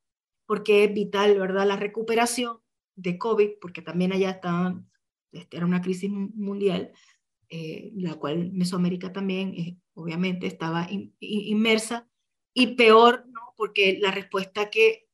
[0.45, 1.69] Porque es vital, ¿verdad?
[1.69, 2.59] La recuperación
[2.97, 4.91] de COVID, porque también allá estaban
[5.31, 6.91] este, era una crisis mundial,
[7.49, 10.89] eh, la cual Mesoamérica también eh, obviamente estaba
[11.21, 12.09] inmersa,
[12.53, 13.55] y peor, ¿no?
[13.57, 15.08] porque la respuesta que,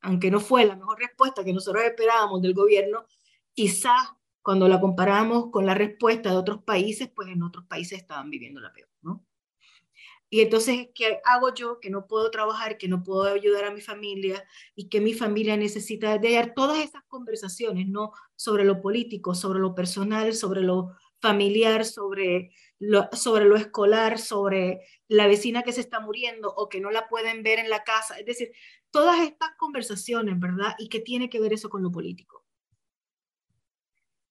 [0.00, 3.06] aunque no fue la mejor respuesta que nosotros esperábamos del gobierno,
[3.54, 4.10] quizás
[4.42, 8.60] cuando la comparamos con la respuesta de otros países, pues en otros países estaban viviendo
[8.60, 9.24] la peor, ¿no?
[10.30, 13.80] Y entonces, ¿qué hago yo que no puedo trabajar, que no puedo ayudar a mi
[13.80, 18.12] familia y que mi familia necesita de hallar todas esas conversaciones, ¿no?
[18.36, 24.80] Sobre lo político, sobre lo personal, sobre lo familiar, sobre lo, sobre lo escolar, sobre
[25.08, 28.18] la vecina que se está muriendo o que no la pueden ver en la casa.
[28.18, 28.52] Es decir,
[28.90, 30.74] todas estas conversaciones, ¿verdad?
[30.78, 32.44] Y qué tiene que ver eso con lo político.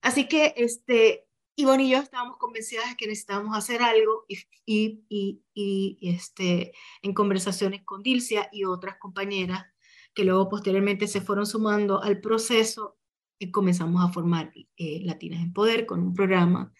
[0.01, 5.43] Así que, este, Ivonne y yo estábamos convencidas de que necesitábamos hacer algo y, y,
[5.53, 9.65] y, este, en conversaciones con Dilcia y otras compañeras
[10.13, 12.97] que luego posteriormente se fueron sumando al proceso
[13.39, 16.71] y comenzamos a formar eh, Latinas en Poder con un programa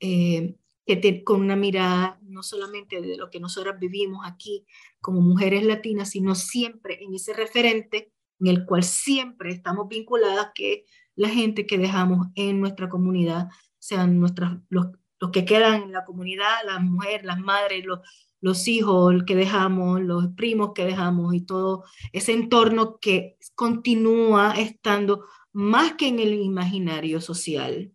[0.00, 4.64] eh, que con una mirada no solamente de lo que nosotras vivimos aquí
[5.00, 10.84] como mujeres latinas, sino siempre en ese referente en el cual siempre estamos vinculadas que
[11.16, 16.04] la gente que dejamos en nuestra comunidad sean nuestras, los, los que quedan en la
[16.04, 18.00] comunidad, las mujeres, las madres, los,
[18.40, 25.24] los hijos que dejamos, los primos que dejamos y todo ese entorno que continúa estando
[25.52, 27.92] más que en el imaginario social,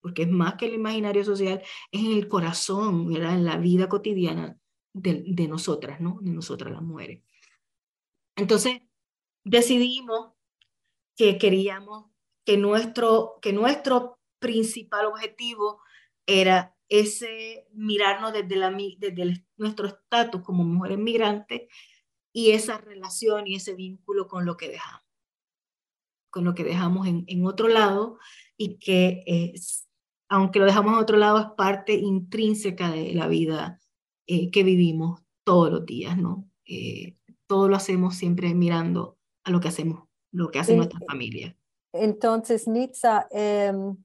[0.00, 3.34] porque es más que el imaginario social, es en el corazón, ¿verdad?
[3.34, 4.58] en la vida cotidiana
[4.92, 6.18] de, de nosotras, ¿no?
[6.22, 7.22] de nosotras las mujeres.
[8.36, 8.80] Entonces,
[9.44, 10.32] decidimos
[11.16, 12.06] que queríamos
[12.44, 15.80] que nuestro, que nuestro principal objetivo
[16.26, 21.68] era ese mirarnos desde, la, desde nuestro estatus como mujeres migrantes
[22.32, 25.06] y esa relación y ese vínculo con lo que dejamos,
[26.30, 28.18] con lo que dejamos en, en otro lado
[28.56, 29.88] y que es,
[30.30, 33.80] aunque lo dejamos en otro lado es parte intrínseca de la vida
[34.26, 36.48] eh, que vivimos todos los días, ¿no?
[36.64, 37.16] Eh,
[37.48, 41.56] todo lo hacemos siempre mirando a lo que hacemos, lo que hace nuestra familia.
[41.92, 43.96] Entonces, Nitza, em,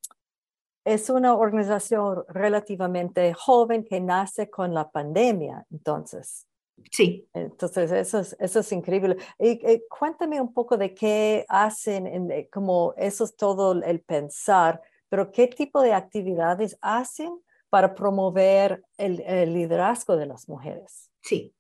[0.83, 6.47] es una organización relativamente joven que nace con la pandemia, entonces.
[6.91, 7.29] Sí.
[7.33, 9.17] Entonces, eso es, eso es increíble.
[9.37, 14.81] Y, cuéntame un poco de qué hacen, en, eh, como eso es todo el pensar,
[15.15, 19.15] pero qué tipo de actividades hacen para promover el,
[19.53, 21.09] liderazgo de las mujeres.
[21.21, 21.53] Sí,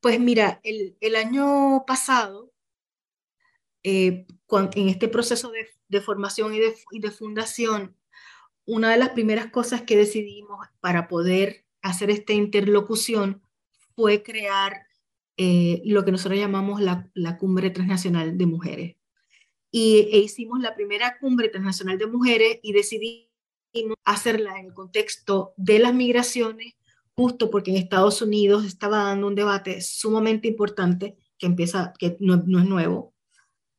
[0.00, 2.50] pues mira, el, el año pasado,
[3.82, 7.98] eh, en este proceso de, de formación y de, y de fundación,
[8.64, 13.42] una de las primeras cosas que decidimos para poder hacer esta interlocución
[13.94, 14.86] fue crear
[15.36, 18.96] eh, lo que nosotros llamamos la, la, Cumbre Transnacional de Mujeres.
[19.72, 23.32] Y e hicimos la primera Cumbre Transnacional de Mujeres y decidimos
[24.04, 26.74] hacerla en el contexto de las migraciones,
[27.14, 32.36] justo porque en Estados Unidos estaba dando un debate sumamente importante que empieza, que no,
[32.46, 33.14] no es nuevo,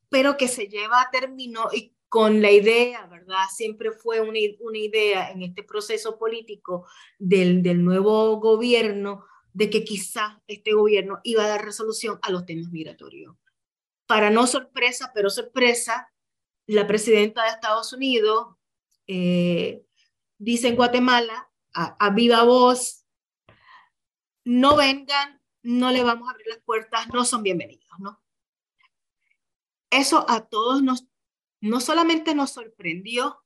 [0.10, 3.45] pero que se lleva a término y con la idea, ¿verdad?
[3.51, 6.86] Siempre fue una, una idea en este proceso político
[7.17, 12.45] del, del nuevo gobierno de que quizá este gobierno iba a dar resolución a los
[12.45, 13.36] temas migratorios.
[14.06, 16.12] Para no sorpresa, pero sorpresa,
[16.68, 18.56] la presidenta de Estados Unidos
[19.08, 19.86] eh,
[20.38, 23.06] dice en Guatemala, a, viva voz,
[24.44, 28.22] no vengan, no le vamos a abrir las puertas, no son bienvenidos, ¿no?
[29.89, 31.08] Eso a todos nos
[31.63, 33.42] no solamente nos sorprendió,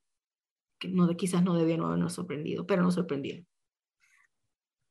[0.80, 3.46] que no, quizás no debía no habernos sorprendido, pero nos sorprendió.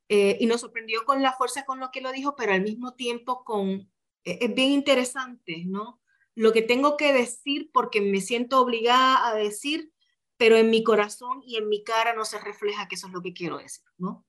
[0.08, 2.94] Eh, y nos sorprendió con la fuerza con lo que lo dijo, pero al mismo
[2.96, 3.92] tiempo con,
[4.28, 6.02] es bien interesante, ¿no?
[6.36, 9.92] Lo que tengo que decir porque me siento obligada a decir,
[10.38, 13.22] pero en mi corazón y en mi cara no se refleja que eso es lo
[13.22, 14.26] que quiero decir, ¿no?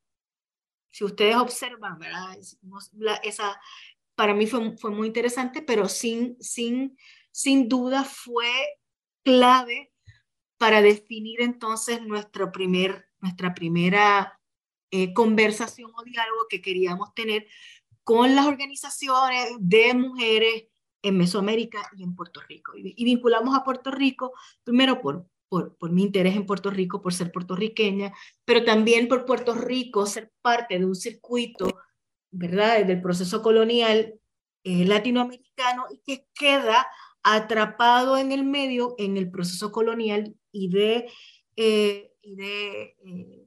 [0.91, 2.39] Si ustedes observan, ¿verdad?
[3.23, 3.61] Esa,
[4.15, 6.97] para mí fue, fue muy interesante, pero sin, sin,
[7.31, 8.51] sin duda fue
[9.23, 9.93] clave
[10.57, 14.41] para definir entonces nuestro primer, nuestra primera
[14.91, 17.47] eh, conversación o diálogo que queríamos tener
[18.09, 20.65] con las organizaciones de mujeres
[21.03, 22.73] en Mesoamérica y en Puerto Rico.
[22.75, 24.33] Y, vinculamos a Puerto Rico,
[24.65, 28.15] primero por, por, por, mi interés en Puerto Rico, por ser puertorriqueña,
[28.47, 31.81] pero también por Puerto Rico ser parte de un circuito,
[32.31, 34.19] ¿verdad?, del proceso colonial
[34.65, 36.87] eh, latinoamericano y que queda
[37.23, 41.13] atrapado en el medio en el proceso colonial y de,
[41.57, 43.47] eh, de eh,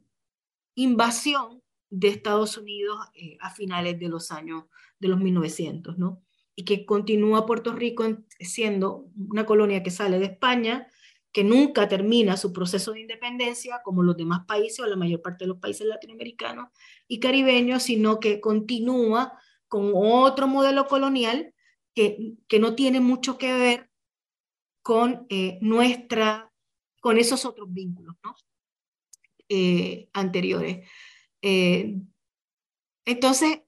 [0.76, 4.64] invasión de Estados Unidos eh, a finales de los años
[4.98, 6.24] de los 1900, ¿no?
[6.56, 8.06] Y que continúa Puerto Rico
[8.40, 10.88] siendo una colonia que sale de España,
[11.32, 15.44] que nunca termina su proceso de independencia como los demás países o la mayor parte
[15.44, 16.70] de los países latinoamericanos
[17.08, 21.54] y caribeños, sino que continúa con otro modelo colonial
[21.94, 23.90] que, que no tiene mucho que ver
[24.82, 26.52] con eh, nuestra,
[27.00, 28.36] con esos otros vínculos ¿no?
[29.50, 30.88] Eh, anteriores.
[31.42, 32.00] Eh,
[33.06, 33.62] entonces,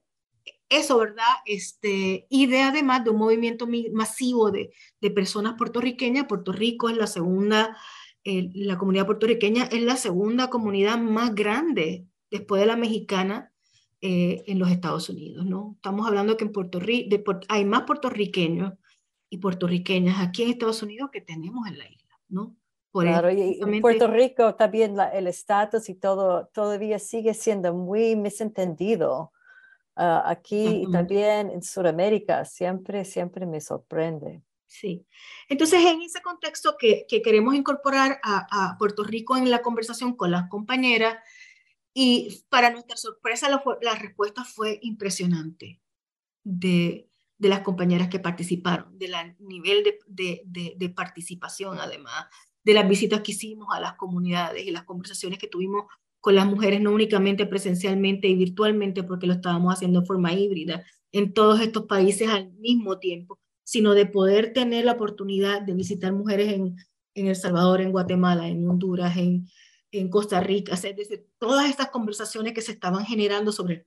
[0.68, 1.24] eso, ¿verdad?
[1.46, 6.96] Este, y de además de un movimiento masivo de, de personas puertorriqueñas, Puerto Rico es
[6.96, 7.76] la segunda,
[8.24, 13.52] la comunidad puertorriqueña es la segunda comunidad más grande después de la mexicana
[14.00, 15.72] eh, en los Estados Unidos, ¿no?
[15.76, 18.74] Estamos hablando que en Puerto Rico hay más puertorriqueños
[19.30, 22.54] y puertorriqueñas aquí en Estados Unidos que tenemos en la isla, ¿no?
[22.94, 29.32] Por claro, y Puerto Rico también el estatus y todo todavía sigue siendo muy misentendido.
[29.96, 34.44] Uh, aquí y también en Sudamérica siempre, siempre me sorprende.
[34.68, 35.04] Sí.
[35.48, 40.14] Entonces, en ese contexto que, que queremos incorporar a, a, Puerto Rico en la conversación
[40.14, 41.16] con las compañeras,
[41.92, 45.80] y para nuestra sorpresa, la, respuesta fue impresionante
[46.44, 49.98] de, de, las compañeras que participaron, del nivel de,
[50.44, 52.26] de, de, participación, además,
[52.64, 55.84] de las visitas que hicimos a las comunidades y las conversaciones que tuvimos
[56.20, 60.84] con las mujeres, no únicamente presencialmente y virtualmente, porque lo estábamos haciendo de forma híbrida
[61.12, 66.12] en todos estos países al mismo tiempo, sino de poder tener la oportunidad de visitar
[66.12, 66.76] mujeres en,
[67.14, 69.46] en El Salvador, en Guatemala, en Honduras, en,
[69.92, 73.86] en Costa Rica, es decir, todas estas conversaciones que se estaban generando sobre,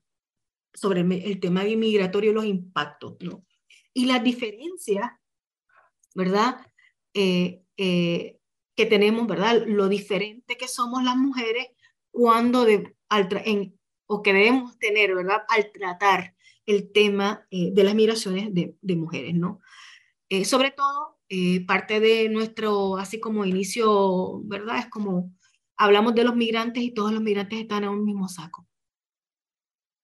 [0.74, 3.46] sobre el tema migratorio y los impactos, ¿no?
[3.94, 5.10] Y las diferencias,
[6.16, 6.58] ¿verdad?
[7.14, 8.37] Eh, eh,
[8.78, 9.64] que tenemos, ¿verdad?
[9.66, 11.68] Lo diferente que somos las mujeres
[12.12, 15.42] cuando de, al en, o que debemos tener, ¿verdad?
[15.50, 16.36] Al tratar
[16.68, 19.62] el tema eh, de las migraciones de, mujeres, ¿no?
[20.30, 24.78] Eh, sobre todo, eh, parte de nuestro, así como inicio, ¿verdad?
[24.78, 25.34] Es como
[25.76, 28.67] hablamos de los migrantes y todos los migrantes están en un mismo saco.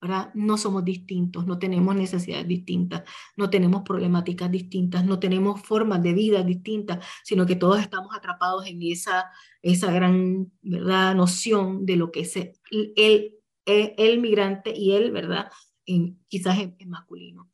[0.03, 0.31] ¿Verdad?
[0.33, 3.03] No somos distintos, no tenemos necesidades distintas,
[3.37, 8.67] no tenemos problemáticas distintas, no tenemos formas de vida distintas, sino que todos estamos atrapados
[8.67, 9.31] en esa,
[9.61, 11.15] esa gran ¿verdad?
[11.15, 12.51] noción de lo que es el,
[12.97, 13.33] el,
[13.65, 15.49] el migrante y él, ¿verdad?
[15.85, 17.49] En, quizás en, masculino.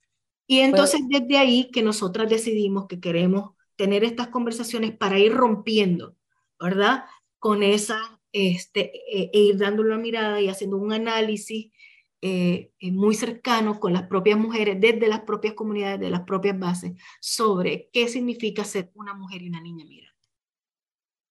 [0.47, 6.15] Y entonces desde ahí que nosotras decidimos que queremos tener estas conversaciones para ir rompiendo,
[6.59, 7.03] ¿verdad?
[7.37, 11.71] Con esa, este, e, e ir dándole una mirada y haciendo un análisis
[12.21, 16.57] eh, eh, muy cercano con las propias mujeres, desde las propias comunidades, de las propias
[16.59, 20.09] bases, sobre qué significa ser una mujer y una niña migrante.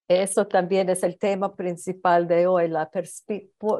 [0.07, 2.89] Eso también es el tema principal de hoy, la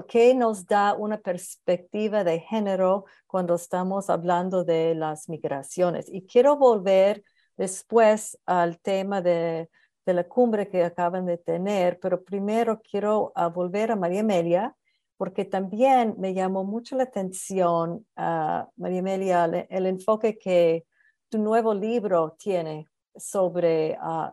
[0.07, 6.05] que nos da una perspectiva de género cuando estamos hablando de las migraciones.
[6.07, 7.23] Y quiero volver
[7.57, 9.71] después al tema de,
[10.05, 14.75] de la cumbre que acaban de tener, pero primero quiero ah, volver a María Amelia,
[15.19, 20.85] porque también me llamó mucho la atención, María Amelia, el, enfoque que
[21.27, 24.29] tu nuevo libro tiene sobre uh,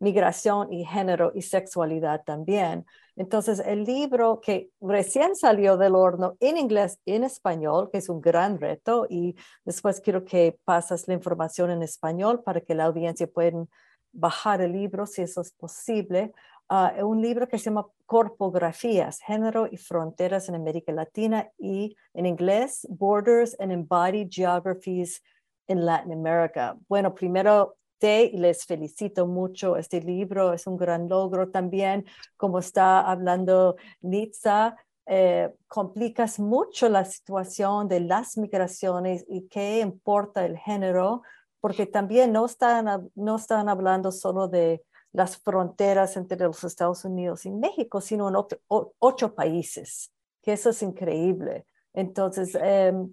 [0.00, 2.84] migración y género y sexualidad también.
[3.14, 8.20] Entonces, el libro que recién salió del horno en inglés en español, que es un
[8.20, 13.28] gran reto, y después quiero que pasas la información en español para que la audiencia
[13.28, 13.64] pueda
[14.10, 16.32] bajar el libro si eso es posible.
[16.70, 22.26] Uh, un libro que se llama Corpografías, Género y Fronteras en América Latina y en
[22.26, 25.20] inglés, Borders and Embodied Geographies
[25.66, 26.76] in Latin America.
[26.88, 29.76] Bueno, primero te les felicito mucho.
[29.76, 32.06] Este libro es un gran logro también,
[32.36, 34.76] como está hablando Nitza.
[35.06, 41.22] Eh, complicas mucho la situación de las migraciones y qué importa el género,
[41.60, 47.46] porque también no están, no están hablando solo de las fronteras entre los Estados Unidos
[47.46, 48.36] y México, sino en
[48.68, 51.66] ocho países, que eso es increíble.
[51.92, 53.12] Entonces, em,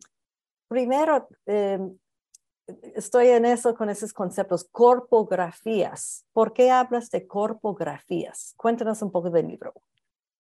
[0.68, 1.98] primero, em,
[2.95, 6.26] estoy en eso con esos conceptos, corpografías.
[6.34, 8.54] ¿Por qué hablas de corpografías?
[8.58, 9.74] Cuéntanos un poco del libro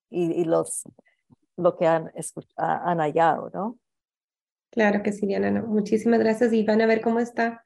[0.09, 0.83] y, los,
[1.55, 2.11] lo que han,
[2.55, 3.79] han hallado, ¿no?
[4.69, 5.61] Claro que sí, Diana.
[5.61, 7.65] Muchísimas gracias y van a ver cómo está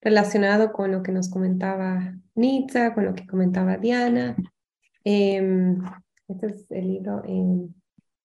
[0.00, 4.36] relacionado con lo que nos comentaba Nitza, con lo que comentaba Diana.
[5.04, 5.82] Em,
[6.28, 7.74] este es el libro en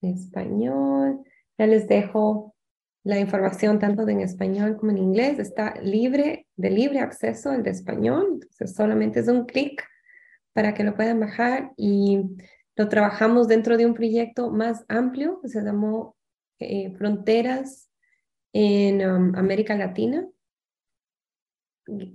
[0.01, 1.21] español.
[1.57, 2.55] Ya les dejo
[3.03, 5.39] la información tanto en español como en inglés.
[5.39, 8.39] Está libre, de libre acceso el de español.
[8.41, 9.83] Entonces solamente es un clic
[10.53, 12.21] para que lo puedan bajar y
[12.75, 16.15] lo trabajamos dentro de un proyecto más amplio que se llamó
[16.59, 17.89] eh, Fronteras
[18.53, 20.25] en um, América Latina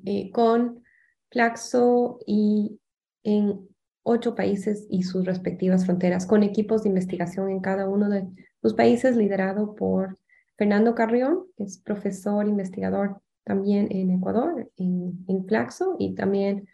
[0.05, 0.83] eh, con
[1.31, 2.81] Flaxo y
[3.23, 3.69] en
[4.03, 8.27] ocho países y sus respectivas fronteras, con equipos de investigación en cada uno de
[8.63, 10.19] los países, liderado por
[10.57, 16.69] Fernando Carrión, que es profesor investigador también en Ecuador, en, en Flaxo, y también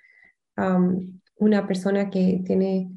[1.36, 2.90] una persona que tiene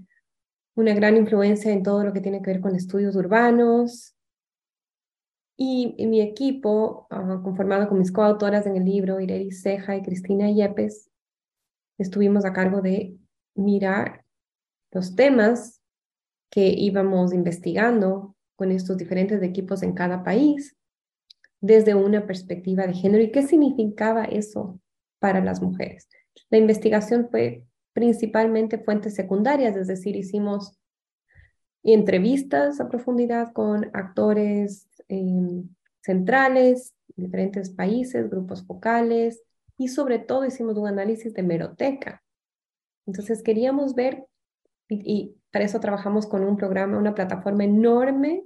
[0.75, 4.15] una gran influencia en todo lo que tiene que ver con estudios urbanos,
[5.61, 10.49] y, mi equipo, ah, conformado con mis coautoras en el libro, Ireri Ceja y Cristina
[10.49, 11.11] Yepes,
[11.97, 13.17] estuvimos a cargo de
[13.55, 14.23] mirar
[14.91, 15.81] los temas
[16.49, 20.77] que íbamos investigando con estos diferentes equipos en cada país
[21.59, 24.79] desde una perspectiva de género y qué significaba eso
[25.19, 26.07] para las mujeres.
[26.49, 30.79] La investigación fue principalmente fuentes secundarias, es decir, hicimos
[31.83, 35.67] entrevistas a profundidad con actores Em,
[36.01, 39.41] centrales, diferentes países, grupos focales
[39.75, 42.23] y sobre todo hicimos un análisis de meroteca.
[43.07, 44.27] Entonces queríamos ver,
[44.87, 48.43] y, para eso trabajamos con un programa, una plataforma enorme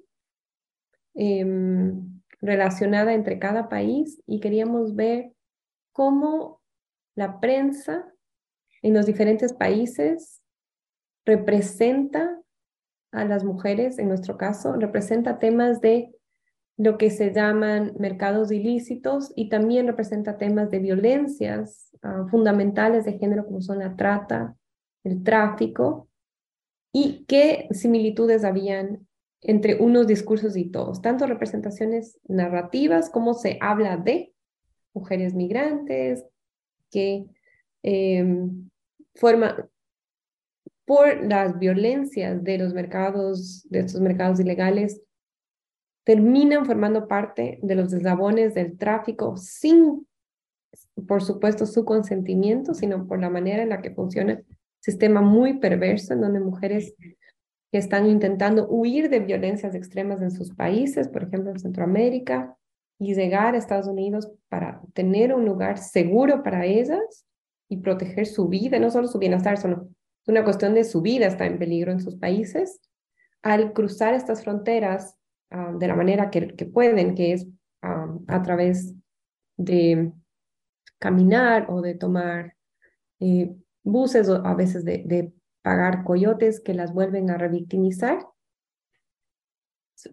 [1.16, 5.34] em, relacionada entre cada país y queríamos ver
[5.92, 6.62] cómo
[7.14, 8.10] la prensa
[8.82, 10.42] en los diferentes países
[11.26, 12.42] representa
[13.12, 16.14] a las mujeres, en nuestro caso, representa temas de
[16.78, 23.18] lo que se llaman mercados ilícitos y también representa temas de violencias ah, fundamentales de
[23.20, 24.56] género como son la trata,
[25.04, 26.08] el tráfico
[26.92, 29.08] y qué similitudes habían
[29.42, 34.34] entre unos discursos y todos, tanto representaciones narrativas como se habla de
[34.94, 36.26] mujeres migrantes
[36.90, 37.26] que
[37.84, 38.48] eh,
[39.16, 39.70] forman
[40.86, 45.02] por las violencias de los mercados, de estos mercados ilegales,
[46.04, 50.06] terminan formando parte de los eslabones del tráfico sin,
[51.08, 54.42] por supuesto, su consentimiento, sino por la manera en la que funciona
[54.80, 56.94] sistema muy perverso en donde mujeres
[57.72, 62.58] que están intentando huir de violencias extremas en sus países, por ejemplo en Centroamérica,
[63.00, 67.26] y llegar a Estados Unidos para tener un lugar seguro para ellas
[67.70, 69.88] y proteger su vida, no solo su bienestar, sino
[70.28, 72.80] una cuestión de su vida está en peligro en sus países.
[73.42, 75.18] Al cruzar estas fronteras
[75.54, 77.48] ah, de la manera que, que, pueden, que es
[77.82, 78.94] ah, a través
[79.58, 80.12] de
[81.00, 82.56] caminar o de tomar
[83.20, 88.28] eh, buses o a veces de, de pagar coyotes que las vuelven a revictimizar,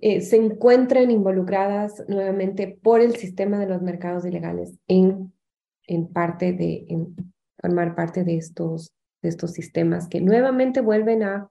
[0.01, 5.32] eh, se encuentran involucradas nuevamente por el sistema de los mercados ilegales en,
[5.86, 6.86] en parte de,
[7.61, 11.51] formar parte de estos, de estos sistemas que nuevamente vuelven a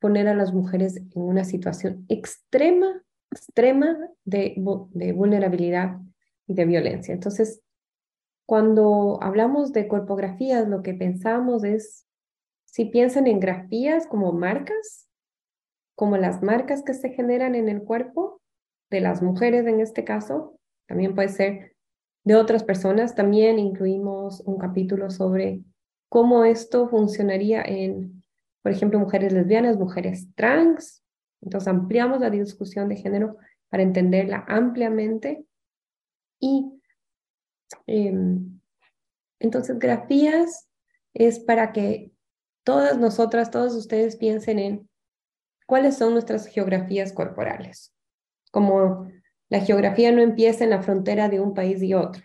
[0.00, 4.54] poner a las mujeres en una situación extrema, extrema de,
[5.14, 5.98] vulnerabilidad
[6.46, 7.14] y de violencia.
[7.14, 7.62] Entonces,
[8.46, 12.06] cuando hablamos de corpografías, lo que pensamos es,
[12.64, 15.08] si piensan en grafías como marcas,
[15.94, 18.40] como las marcas que se generan en el cuerpo
[18.90, 21.74] de las mujeres en este caso, también puede ser
[22.24, 23.14] de otras personas.
[23.14, 25.62] También incluimos un capítulo sobre
[26.08, 28.15] cómo esto funcionaría en,
[28.66, 31.04] por ejemplo, mujeres lesbianas, mujeres trans.
[31.40, 33.36] Entonces ampliamos la discusión de género
[33.68, 35.46] para entenderla ampliamente.
[36.40, 36.72] Y
[37.86, 38.60] em,
[39.38, 40.68] entonces grafías
[41.14, 42.10] es para que
[42.64, 44.90] todas nosotras, todos ustedes piensen en
[45.68, 47.94] cuáles son nuestras geografías corporales.
[48.50, 49.08] Como
[49.48, 52.24] la geografía no empieza en la frontera de un país y otro.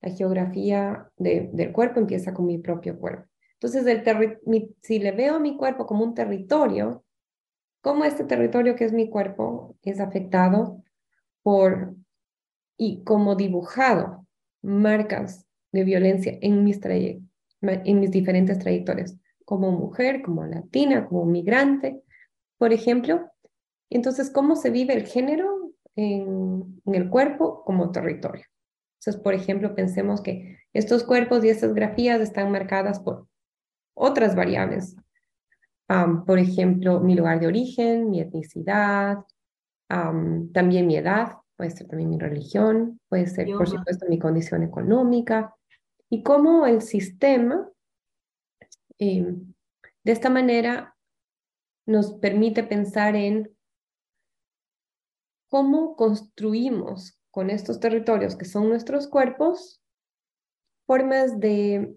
[0.00, 3.28] La geografía del cuerpo empieza con mi propio cuerpo.
[3.60, 4.38] Entonces, el
[4.82, 7.04] si le veo a mi cuerpo como un territorio,
[7.80, 10.82] ¿cómo este territorio que es mi cuerpo es afectado
[11.42, 11.94] por
[12.76, 14.26] y como dibujado
[14.62, 22.02] marcas de violencia en mis, en mis diferentes trayectorias, como mujer, como latina, como migrante,
[22.58, 23.30] por ejemplo.
[23.90, 28.44] Entonces, ¿cómo se vive el género en, el cuerpo como territorio?
[29.00, 33.27] Entonces, por ejemplo, pensemos que estos cuerpos y estas grafías están marcadas por
[33.98, 34.96] otras variables.
[36.26, 39.24] por ejemplo, mi lugar de origen, mi etnicidad,
[39.88, 45.54] también mi edad, puede ser también mi religión, puede ser, por supuesto, mi condición económica,
[46.10, 47.68] y cómo el sistema,
[48.98, 49.54] em,
[50.04, 50.96] de esta manera,
[51.86, 53.50] nos permite pensar en
[55.48, 59.82] cómo construimos con estos territorios que son nuestros cuerpos
[60.86, 61.96] formas de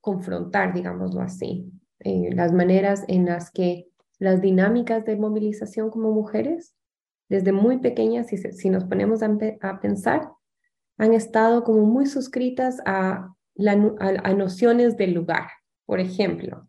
[0.00, 1.70] confrontar, digámoslo así,
[2.00, 3.86] eh, las maneras en las que
[4.18, 6.74] las dinámicas de movilización como mujeres,
[7.28, 10.30] desde muy pequeñas, si, nos ponemos a, pensar,
[10.98, 15.48] han estado como muy suscritas a, a nociones del lugar.
[15.86, 16.68] Por ejemplo,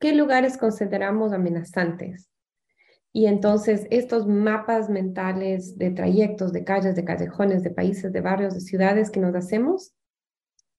[0.00, 2.30] ¿Qué lugares consideramos amenazantes?
[3.12, 8.54] Y entonces estos mapas mentales de trayectos, de calles, de callejones, de países, de barrios,
[8.54, 9.92] de ciudades que nos hacemos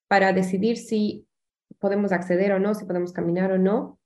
[0.08, 1.28] para decidir si
[1.80, 4.00] podemos acceder o no, si podemos caminar o no,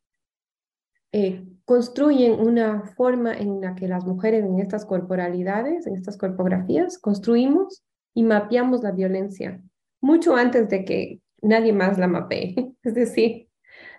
[1.12, 6.98] eh, construyen una forma en la que las mujeres en estas corporalidades, en estas corpografías,
[6.98, 7.84] construimos
[8.14, 9.62] y mapeamos la violencia
[10.04, 12.74] mucho antes de que nadie más la mapee.
[12.84, 13.48] Es decir,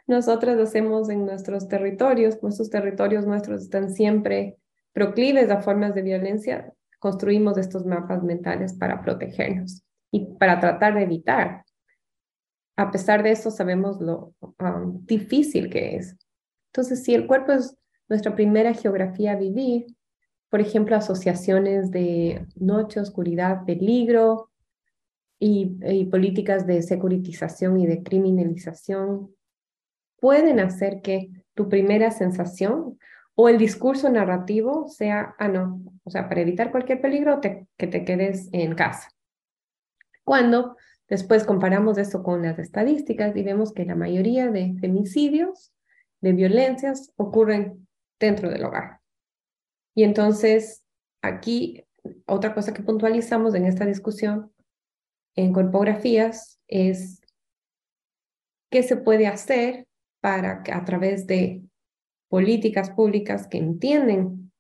[0.06, 4.58] nosotras hacemos en nuestros territorios, nuestros territorios nuestros están siempre
[4.92, 11.02] proclives a formas de violencia, construimos estos mapas mentales para protegernos y para tratar de
[11.02, 11.64] evitar.
[12.76, 16.16] A pesar de eso, sabemos lo um, difícil que es.
[16.72, 17.76] Entonces, si el cuerpo es
[18.08, 19.86] nuestra primera geografía a vivir,
[20.50, 24.50] por ejemplo, asociaciones de noche, oscuridad, peligro
[25.38, 29.34] y, y políticas de securitización y de criminalización
[30.20, 32.98] pueden hacer que tu primera sensación
[33.34, 38.04] o el discurso narrativo sea, ah, no, o sea, para evitar cualquier peligro, que te
[38.04, 39.10] quedes en casa.
[40.24, 40.76] Cuando
[41.08, 45.72] después comparamos eso con las estadísticas y vemos que la mayoría de femicidios,
[46.20, 47.86] de violencias, ocurren
[48.18, 49.00] dentro del hogar.
[49.94, 50.82] Y entonces,
[51.22, 51.84] aquí,
[52.26, 54.52] otra cosa que puntualizamos en esta discusión
[55.36, 57.20] en corpografías es
[58.70, 59.86] qué se puede hacer
[60.20, 61.62] para que a través de
[62.28, 64.52] políticas públicas que entienden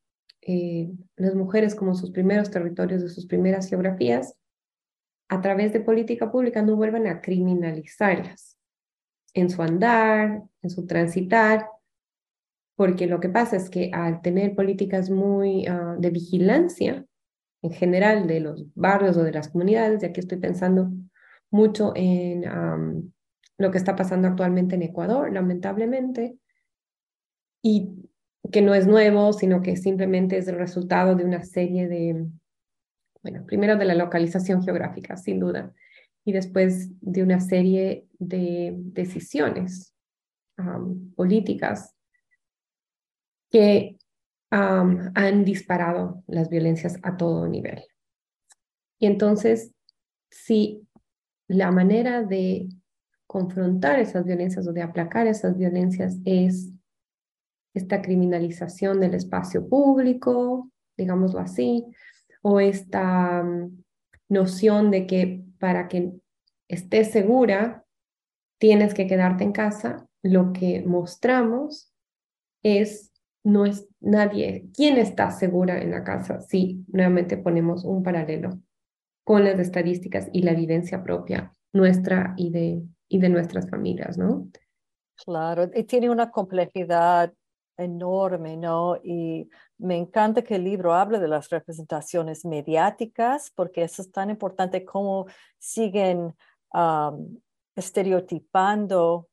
[0.42, 4.36] eh, las mujeres como sus primeros territorios de sus primeras geografías,
[5.28, 8.58] a través de política pública no vuelvan a criminalizarlas.
[9.36, 11.66] en su andar, en su transitar,
[12.76, 17.04] porque lo que pasa es que al tener políticas muy ah, de vigilancia
[17.62, 20.90] en general de los barrios o de las comunidades, y aquí estoy pensando
[21.50, 22.44] mucho en
[23.58, 26.36] lo que está pasando actualmente en Ecuador, lamentablemente,
[27.62, 28.10] y
[28.52, 32.26] que no es nuevo, sino que simplemente es el resultado de una serie de,
[33.24, 35.72] bueno, primero de la localización geográfica, sin duda,
[36.26, 39.94] y después de una serie de decisiones
[41.16, 41.94] políticas
[43.50, 43.96] que
[44.50, 47.82] han disparado las violencias a todo nivel.
[48.98, 49.72] Y entonces,
[50.30, 50.86] si
[51.48, 52.68] la manera de
[53.26, 56.70] confrontar esas violencias o de aplacar esas violencias es
[57.72, 61.86] esta criminalización del espacio público, digámoslo así,
[62.46, 63.82] o esta mm,
[64.28, 66.12] noción de que para que
[66.68, 67.84] estés segura
[68.58, 71.92] tienes que quedarte en casa, lo que mostramos
[72.62, 73.12] es
[73.44, 74.68] no es nadie.
[74.74, 76.40] ¿Quién está segura en la casa?
[76.40, 78.58] Si nuevamente ponemos un paralelo
[79.24, 84.48] con las estadísticas y la evidencia propia nuestra y de, y de nuestras familias, ¿no?
[85.24, 87.32] Claro, y tiene una complejidad
[87.76, 88.96] enorme, ¿no?
[89.02, 89.48] Y
[89.78, 94.84] me encanta que el libro hable de las representaciones mediáticas, porque eso es tan importante
[94.84, 95.26] como
[95.58, 96.34] siguen
[97.76, 99.28] estereotipando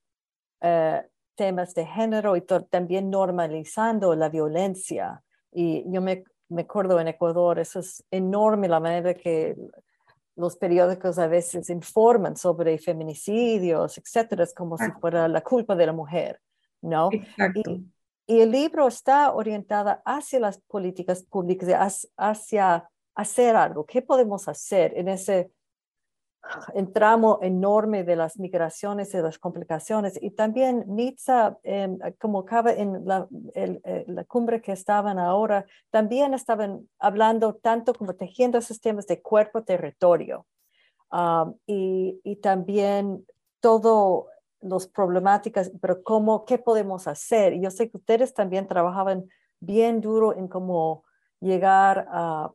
[0.62, 1.02] eh,
[1.36, 5.24] temas de género y también normalizando la violencia.
[5.52, 9.56] Y yo me, me acuerdo en Ecuador, eso es enorme la manera que
[10.36, 15.86] los periódicos a veces informan sobre feminicidios, etcétera, es como si fuera la culpa de
[15.86, 16.40] la mujer,
[16.82, 17.10] ¿no?
[17.12, 17.72] Exacto.
[17.72, 17.86] Y,
[18.32, 23.86] y el libro está orientado hacia las políticas públicas, hacia hacer algo.
[23.86, 25.52] ¿Qué podemos hacer en ese
[26.74, 30.18] el tramo enorme de las migraciones y las complicaciones.
[30.22, 36.34] Y también Nitsa, em, como cabe en la, eh, la, cumbre que estaban ahora, también
[36.34, 40.48] estaban hablando tanto como tejiendo esos temas de cuerpo-territorio.
[41.12, 43.26] Ah, y, y, también
[43.60, 44.30] todo
[44.62, 47.54] los problemáticas, pero cómo, qué podemos hacer.
[47.54, 49.28] Y yo sé que ustedes también trabajaban
[49.60, 51.04] bien duro en cómo
[51.40, 52.52] llegar a,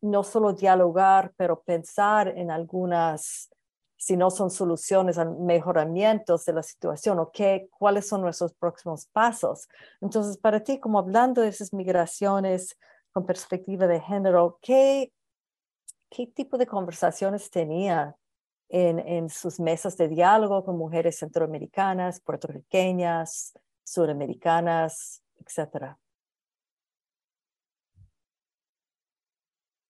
[0.00, 3.50] no solo dialogar, pero pensar en algunas,
[3.96, 9.68] si no son soluciones, mejoramientos de la situación o qué, cuáles son nuestros próximos pasos.
[10.00, 12.78] Entonces, para ti, como hablando de esas migraciones
[13.12, 15.12] con perspectiva de género, ¿qué,
[16.08, 18.16] qué tipo de conversaciones tenía
[18.70, 23.52] en, en sus mesas de diálogo con mujeres centroamericanas, puertorriqueñas,
[23.84, 25.98] suramericanas, etcétera?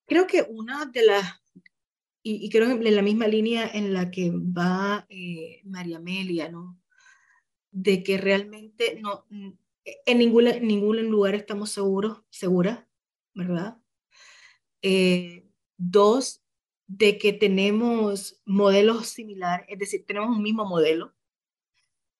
[0.06, 1.24] Creo que una de las,
[2.22, 6.80] y, creo en la misma línea en la que va eh, María Amelia, ¿no?
[7.70, 12.84] De que realmente no, en ningún, ningún lugar estamos seguros, seguras,
[13.34, 13.78] ¿verdad?
[14.82, 16.42] Eh, dos,
[16.92, 21.14] de que tenemos modelos similares, es decir, tenemos un mismo modelo,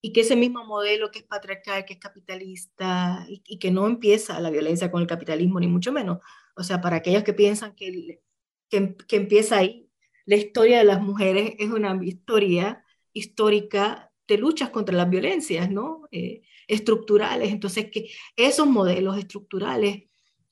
[0.01, 4.39] y que ese mismo modelo que es patriarcal, que es capitalista, y, que no empieza
[4.39, 6.19] la violencia con el capitalismo, ni mucho menos,
[6.55, 8.21] o sea, para aquellos que piensan que,
[8.69, 9.91] que, empieza ahí,
[10.25, 16.03] la historia de las mujeres es una historia histórica de luchas contra las violencias, ¿no?
[16.13, 17.51] Eh, estructurales.
[17.51, 20.05] Entonces, que esos modelos estructurales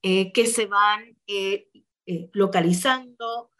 [0.02, 1.68] eh, que se van eh,
[2.32, 3.52] localizando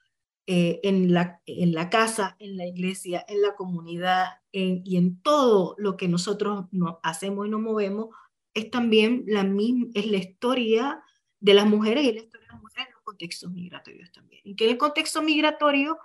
[0.51, 5.99] en, la, en la casa, en la iglesia, en la comunidad y en todo lo
[5.99, 8.09] que nosotros no, hacemos y nos movemos,
[8.55, 11.03] es también la misma, es la historia
[11.39, 14.41] de las mujeres y la historia de las mujeres en los contextos migratorios también.
[14.43, 15.99] Y que en el contexto migratorio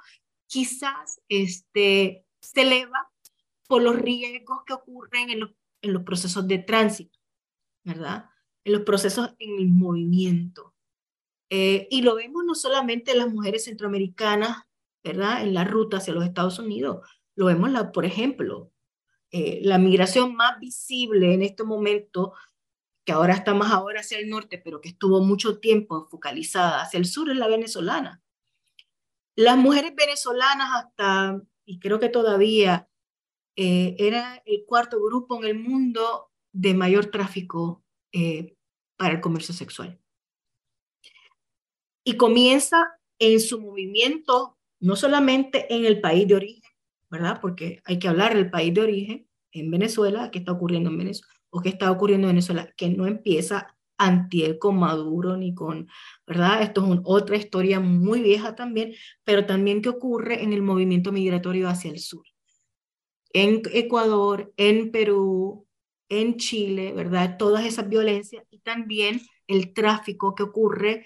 [0.46, 3.10] quizás este, se eleva
[3.68, 7.18] por los riesgos que ocurren en los, en los procesos de tránsito,
[7.86, 8.30] ¿verdad?
[8.66, 10.73] En los procesos en el movimiento.
[11.56, 14.64] Eh, y lo vemos no solamente en las mujeres centroamericanas,
[15.04, 15.44] ¿verdad?
[15.44, 17.08] En la ruta hacia los Estados Unidos.
[17.36, 18.72] Lo vemos, por ejemplo,
[19.30, 22.34] eh, la migración más visible en este momento
[23.06, 26.98] que ahora está más ahora hacia el norte, pero que estuvo mucho tiempo focalizada hacia
[26.98, 28.24] el sur, es la venezolana.
[29.36, 32.90] Las mujeres venezolanas hasta, y creo que todavía,
[33.56, 38.56] eh, era el cuarto grupo en el mundo de mayor tráfico eh,
[38.98, 40.03] para el comercio sexual.
[42.04, 46.72] Y comienza en su movimiento, no solamente en el país de origen,
[47.10, 47.40] ¿verdad?
[47.42, 51.34] Porque hay que hablar del país de origen, en Venezuela, qué está ocurriendo en Venezuela,
[51.52, 55.88] o qué está ocurriendo en Venezuela, que no empieza antier con Maduro ni con,
[56.26, 56.64] ¿verdad?
[56.64, 58.94] Esto es otra historia muy vieja también,
[59.24, 62.26] pero también que ocurre en el movimiento migratorio hacia el sur.
[63.34, 65.68] en Ecuador, en Perú,
[66.10, 67.38] en Chile, ¿verdad?
[67.38, 71.06] Todas esas violencias y también el tráfico que ocurre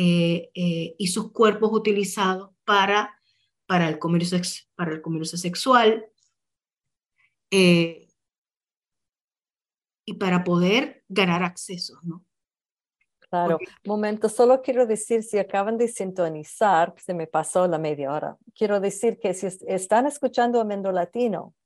[0.00, 3.18] eh, eh, y sus cuerpos utilizados para,
[3.66, 4.38] para, el, comercio,
[4.76, 6.06] para el comercio sexual
[7.50, 8.06] eh,
[10.04, 12.24] y para poder ganar acceso, ¿no?
[13.28, 18.36] Claro, momento, solo quiero decir, si acaban de sintonizar, se me pasó la media hora,
[18.54, 21.56] quiero decir que si están escuchando Amendo Latino,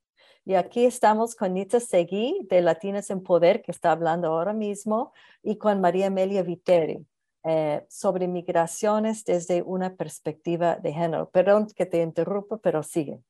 [0.46, 5.12] y aquí estamos con Nita Seguí de Latinas en Poder, que está hablando ahora mismo,
[5.42, 7.06] y con María Amelia Viteri
[7.44, 11.30] eh, sobre migraciones desde una perspectiva de género.
[11.30, 13.20] Perdón que te interrumpo, pero sigue.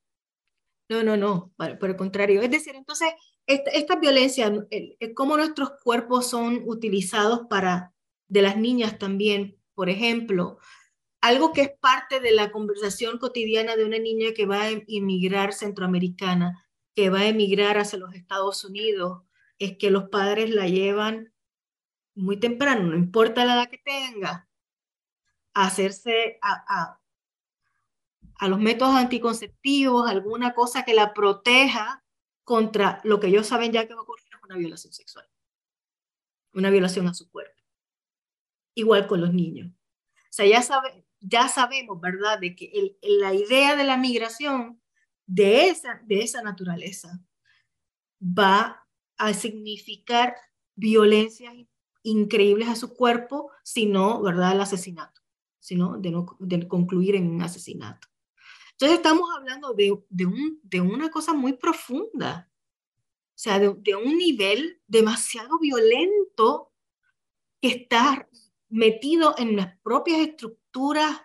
[0.89, 2.43] No, no, no, por, el contrario.
[2.43, 3.09] Es decir, entonces,
[3.47, 4.53] esta, esta violencia,
[5.15, 7.95] cómo nuestros cuerpos son utilizados para,
[8.29, 10.59] de las niñas también, por ejemplo,
[11.23, 15.53] algo que es parte de la conversación cotidiana de una niña que va a emigrar
[15.53, 19.23] centroamericana que va a emigrar hacia los Estados Unidos
[19.59, 21.32] es que los padres la llevan
[22.15, 24.49] muy temprano, no importa la edad que tenga,
[25.55, 26.99] a hacerse a,
[28.39, 32.05] a, los métodos anticonceptivos, alguna cosa que la proteja
[32.45, 35.27] contra lo que ellos saben ya que va a ocurrir una violación sexual,
[36.53, 37.61] una violación a su cuerpo.
[38.75, 39.73] Igual con los niños.
[40.15, 44.81] O sea, ya, sabe, ya sabemos, ¿verdad?, de que el, la idea de la migración
[45.27, 47.21] de esa, de esa naturaleza
[48.21, 48.87] va
[49.17, 50.37] a significar
[50.75, 51.55] violencias
[52.03, 55.21] increíbles a su cuerpo, sino, ¿verdad?, el asesinato,
[55.61, 58.09] sino de, no, de concluir en un asesinato.
[58.73, 62.51] Entonces estamos hablando de, de, un, de una cosa muy profunda,
[63.35, 66.73] o sea, de, de, un nivel demasiado violento
[67.61, 68.29] que está
[68.69, 71.23] metido en las propias estructuras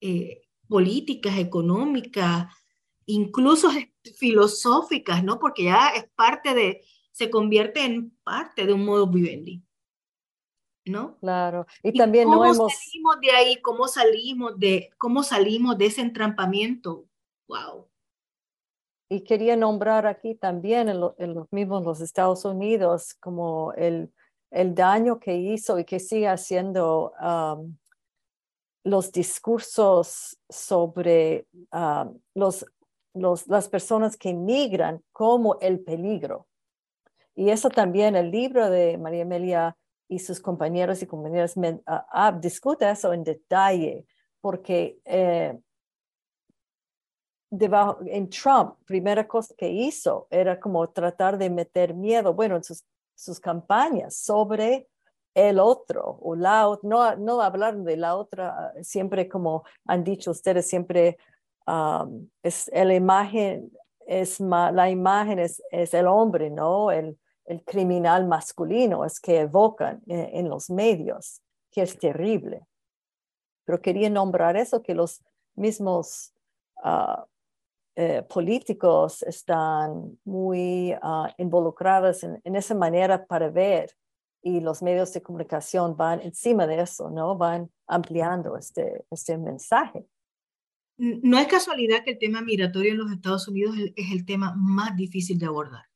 [0.00, 2.52] eh, políticas, económicas,
[3.06, 3.70] incluso
[4.18, 5.38] filosóficas, ¿no?
[5.38, 9.62] Porque ya es parte de, se convierte en parte de un modo vivendi,
[10.84, 11.16] ¿no?
[11.18, 11.66] Claro.
[11.82, 12.72] Y, también cómo no hemos...
[12.74, 17.04] salimos de ahí, cómo salimos de, cómo salimos de ese entrampamiento.
[17.48, 17.88] Wow.
[19.08, 24.12] Y quería nombrar aquí también en, los mismos los Estados Unidos como el,
[24.50, 27.76] el daño que hizo y que sigue haciendo um,
[28.84, 32.64] los discursos sobre um, los
[33.14, 36.46] las personas que migran como el peligro.
[37.34, 39.76] Y eso también el libro de María Amelia
[40.10, 41.54] y sus compañeros y compañeras
[41.86, 44.04] ah, ah, discute eso en detalle,
[44.40, 45.56] porque eh,
[47.48, 52.64] debajo, en Trump, primera cosa que hizo era como tratar de meter miedo, bueno, en
[52.64, 52.84] sus,
[53.14, 54.88] sus campañas sobre
[55.32, 60.66] el otro o la no, no hablar de la otra, siempre como han dicho ustedes,
[60.66, 61.18] siempre
[62.42, 63.70] es la imagen,
[64.08, 66.90] es la imagen es, es, el hombre, ¿no?
[66.90, 67.16] El,
[67.50, 72.66] el criminal masculino es que evocan en, los medios, que es terrible.
[73.64, 75.22] Pero quería nombrar eso, que los
[75.56, 76.32] mismos
[76.84, 77.26] ah,
[77.96, 83.90] eh, políticos están muy ah, involucrados en, en, esa manera para ver
[84.42, 87.36] y los medios de comunicación van encima de eso, ¿no?
[87.36, 90.06] Van ampliando este, este mensaje
[91.00, 94.94] no es casualidad que el tema migratorio en los Estados Unidos es el tema más
[94.96, 95.89] difícil de abordar.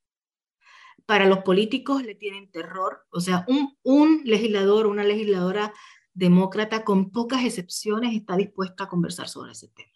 [1.05, 5.73] Para los políticos le tienen terror, o sea, un, un legislador, una legisladora
[6.13, 9.91] demócrata con pocas excepciones está dispuesta a conversar sobre ese tema.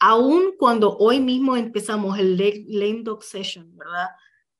[0.00, 4.08] Aún cuando hoy mismo empezamos el lame dog session, ¿verdad?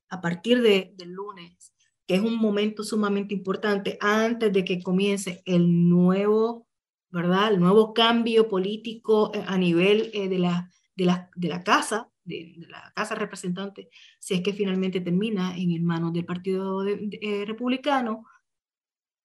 [0.08, 1.72] A partir de, del lunes,
[2.06, 6.68] que es un momento sumamente importante antes de que comience el nuevo
[7.10, 7.52] ¿verdad?
[7.52, 12.10] El nuevo cambio político eh, a nivel eh, de, la, de, la, de la casa,
[12.28, 18.26] de, la casa representante, si es que finalmente termina en manos del Partido eh, Republicano,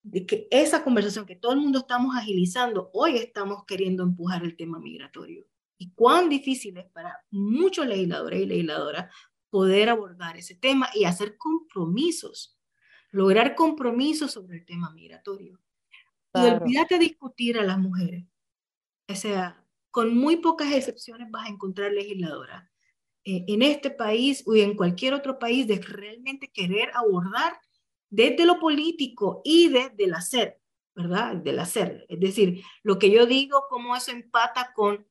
[0.01, 4.55] de que esa conversación que todo el mundo estamos agilizando, hoy estamos queriendo empujar el
[4.55, 5.45] tema migratorio.
[5.77, 9.13] Y cuán difícil es para muchos legisladores y legisladoras
[9.49, 12.59] poder abordar ese tema y hacer compromisos,
[13.11, 15.59] lograr compromisos sobre el tema migratorio.
[16.33, 18.25] Y olvídate discutir a las mujeres.
[19.07, 22.72] O sea, con muy pocas excepciones vas a encontrar legisladoras
[23.25, 27.53] eh, en este país o en cualquier otro país de realmente querer abordar
[28.09, 30.59] desde lo político y desde el hacer,
[30.95, 31.35] ¿verdad?
[31.37, 32.05] Del hacer.
[32.09, 35.07] Es decir, lo que yo digo, cómo eso empata con,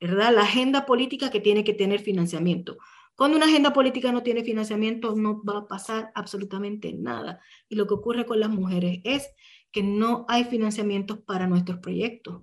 [0.00, 0.34] ¿verdad?
[0.34, 2.78] La agenda política que tiene que tener financiamiento.
[3.20, 7.40] Cuando una agenda política no tiene financiamiento, no va a pasar absolutamente nada.
[7.68, 9.28] Y lo que ocurre con las mujeres es
[9.72, 12.42] que no hay financiamientos para nuestros proyectos,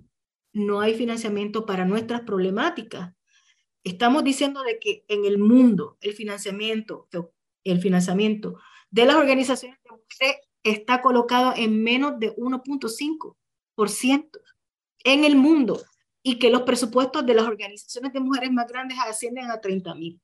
[0.52, 3.12] no hay financiamiento para nuestras problemáticas.
[3.88, 7.08] Estamos diciendo de que en el mundo el financiamiento,
[7.64, 8.60] el financiamiento
[8.90, 14.40] de las organizaciones de mujeres está colocado en menos de 1.5%
[15.04, 15.80] en el mundo
[16.22, 20.20] y que los presupuestos de las organizaciones de mujeres más grandes ascienden a 30 mil.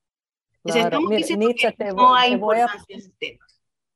[0.65, 3.47] estamos diciendo que no hay importancia en tema.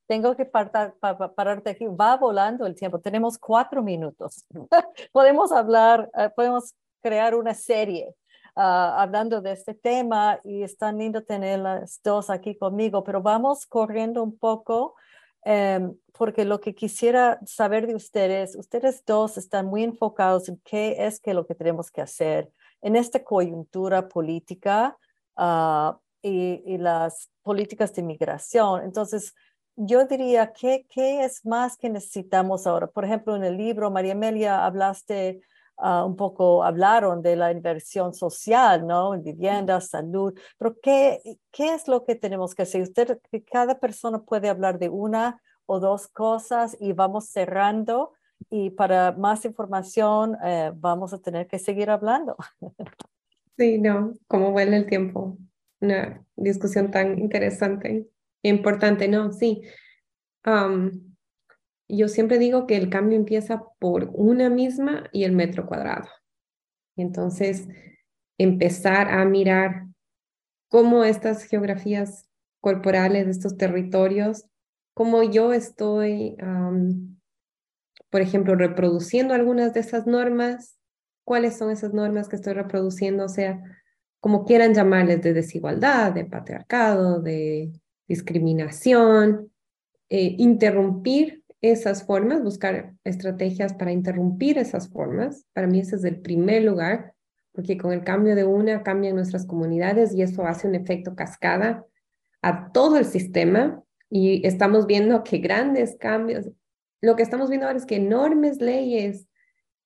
[0.06, 0.94] Tengo que parar,
[1.36, 1.84] pararte aquí.
[1.84, 2.98] Va volando el tiempo.
[2.98, 4.46] Tenemos cuatro minutos.
[5.12, 8.14] podemos hablar, eh, podemos crear una serie
[8.60, 13.66] hablando de este tema y es tan lindo tener las dos aquí conmigo, pero vamos
[13.66, 14.96] corriendo un poco
[15.44, 21.06] um, porque lo que quisiera saber de ustedes, ustedes dos están muy enfocados en qué
[21.06, 22.50] es que lo que tenemos que hacer
[22.82, 24.98] en esta coyuntura política
[25.36, 28.82] uh, y, y las políticas de inmigración.
[28.82, 29.34] Entonces,
[29.76, 32.88] yo diría, ¿qué, ¿qué es más que necesitamos ahora?
[32.88, 35.40] Por ejemplo, en el libro, María Amelia, hablaste
[35.78, 39.14] uh, un poco, hablaron de la inversión social, ¿no?
[39.14, 41.20] En vivienda, salud, pero ¿qué,
[41.50, 42.82] ¿qué es lo que tenemos que hacer?
[42.82, 43.18] Usted,
[43.50, 48.12] cada persona puede hablar de una o dos cosas y vamos cerrando.
[48.50, 52.36] Y para más información, eh, vamos a tener que seguir hablando.
[53.58, 55.36] Sí, no, como vuela el tiempo.
[55.80, 58.08] Una discusión tan interesante.
[58.42, 59.32] Importante, ¿no?
[59.32, 59.62] Sí.
[61.88, 66.08] Yo siempre digo que el cambio empieza por una misma y el metro cuadrado.
[66.96, 67.68] Entonces,
[68.38, 69.86] empezar a mirar
[70.68, 72.28] cómo estas geografías
[72.60, 74.44] corporales estos territorios,
[74.94, 76.36] cómo yo estoy,
[78.10, 80.78] por ejemplo, reproduciendo algunas de esas normas,
[81.24, 83.62] cuáles son esas normas que estoy reproduciendo, o sea,
[84.20, 87.72] como quieran llamarles, de desigualdad, de patriarcado, de
[88.08, 89.52] discriminación,
[90.08, 95.46] eh, interrumpir esas formas, buscar estrategias para interrumpir esas formas.
[95.52, 97.14] Para mí ese es el primer lugar,
[97.52, 101.84] porque con el cambio de una cambian nuestras comunidades y eso hace un efecto cascada
[102.42, 106.48] a todo el sistema y estamos viendo que grandes cambios,
[107.00, 109.26] lo que estamos viendo ahora es que enormes leyes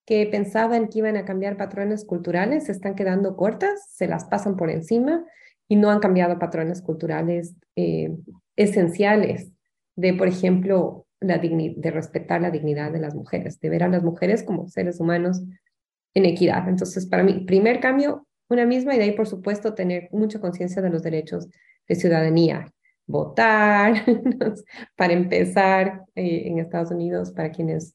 [0.04, 4.56] que pensaban que iban a cambiar patrones culturales se están quedando cortas, se las pasan
[4.56, 5.24] por encima
[5.68, 8.14] y no han cambiado patrones culturales eh,
[8.56, 9.52] esenciales
[9.96, 14.02] de, por ejemplo, la de respetar la dignidad de las mujeres, de ver a las
[14.02, 15.42] mujeres como seres humanos
[16.14, 16.68] en equidad.
[16.68, 20.82] Entonces, para mí, primer cambio, una misma, y de ahí, por supuesto, tener mucha conciencia
[20.82, 21.48] de los derechos
[21.88, 22.72] de ciudadanía,
[23.06, 23.94] votar,
[24.96, 27.94] para empezar, eh, en Estados Unidos, para quienes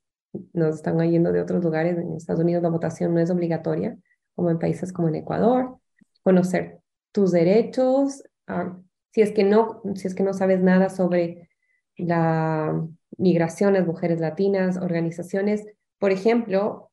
[0.53, 3.97] nos están oyendo de otros lugares, en Estados Unidos la votación no es obligatoria,
[4.35, 5.77] como en países como en Ecuador,
[6.23, 6.79] conocer
[7.11, 8.77] tus derechos, ah,
[9.11, 11.49] si, es que no, si es que no sabes nada sobre
[11.95, 12.87] la
[13.17, 15.65] migración, las mujeres latinas, organizaciones,
[15.99, 16.91] por ejemplo,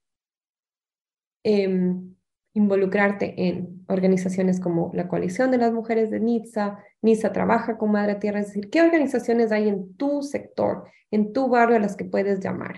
[1.43, 2.15] em,
[2.55, 8.15] involucrarte en organizaciones como la Coalición de las Mujeres de Nizza, Nizza trabaja con Madre
[8.15, 12.05] Tierra, es decir, ¿qué organizaciones hay en tu sector, en tu barrio a las que
[12.05, 12.77] puedes llamar?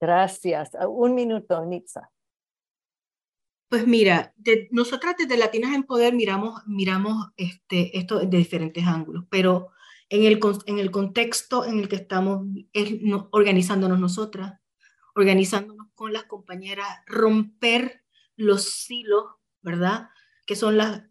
[0.00, 0.70] Gracias.
[0.88, 2.10] Un minuto, Nitza.
[3.68, 4.32] Pues mira,
[4.70, 9.70] nosotras desde Latinas en Poder miramos, miramos este, esto de diferentes ángulos, pero
[10.08, 12.94] en el, en el contexto en el que estamos es,
[13.30, 14.60] organizándonos nosotras,
[15.14, 18.02] organizándonos con las compañeras, romper
[18.36, 19.24] los silos,
[19.62, 20.08] ¿verdad?
[20.46, 21.02] Que son las...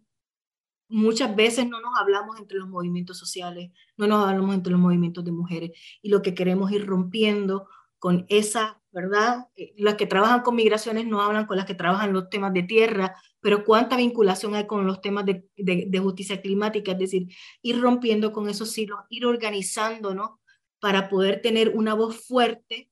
[0.88, 5.26] Muchas veces no nos hablamos entre los movimientos sociales, no nos hablamos entre los movimientos
[5.26, 5.72] de mujeres,
[6.02, 7.68] y lo que queremos ir rompiendo
[7.98, 9.50] con esa ¿verdad?
[9.58, 12.64] Eh, las que trabajan con migraciones no hablan con las que trabajan los temas de
[12.64, 13.14] tierra,
[13.46, 17.28] pero cuánta vinculación hay con los temas de, justicia climática, es decir,
[17.62, 20.32] ir rompiendo con esos hilos, ir organizándonos
[20.80, 22.90] para poder tener una voz fuerte,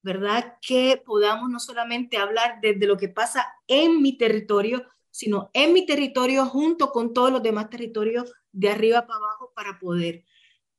[0.00, 0.56] ¿verdad?
[0.66, 5.84] Que podamos no solamente hablar desde lo que pasa en mi territorio, sino en mi
[5.84, 10.24] territorio junto con todos los demás territorios de arriba para abajo para poder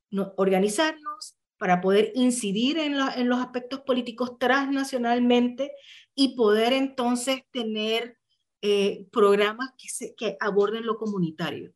[0.10, 0.34] ¿no?
[0.38, 5.74] organizarnos, para poder incidir en los aspectos políticos transnacionalmente
[6.16, 8.18] y poder entonces tener
[8.62, 11.74] eh, programas que, se, que aborden lo comunitario.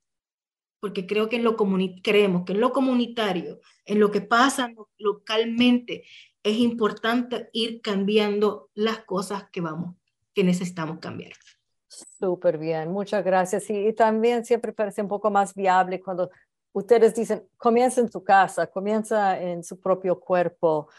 [0.80, 1.56] Porque creo que en lo
[2.04, 6.04] creemos que en lo comunitario, en lo que pasa localmente,
[6.44, 9.96] es importante ir cambiando las cosas que vamos,
[10.34, 11.34] que necesitamos cambiar.
[11.88, 13.70] Súper bien, muchas gracias.
[13.70, 16.30] y también siempre parece un poco más viable cuando
[16.76, 20.90] ustedes dicen, comienza en su casa, comienza en su propio cuerpo.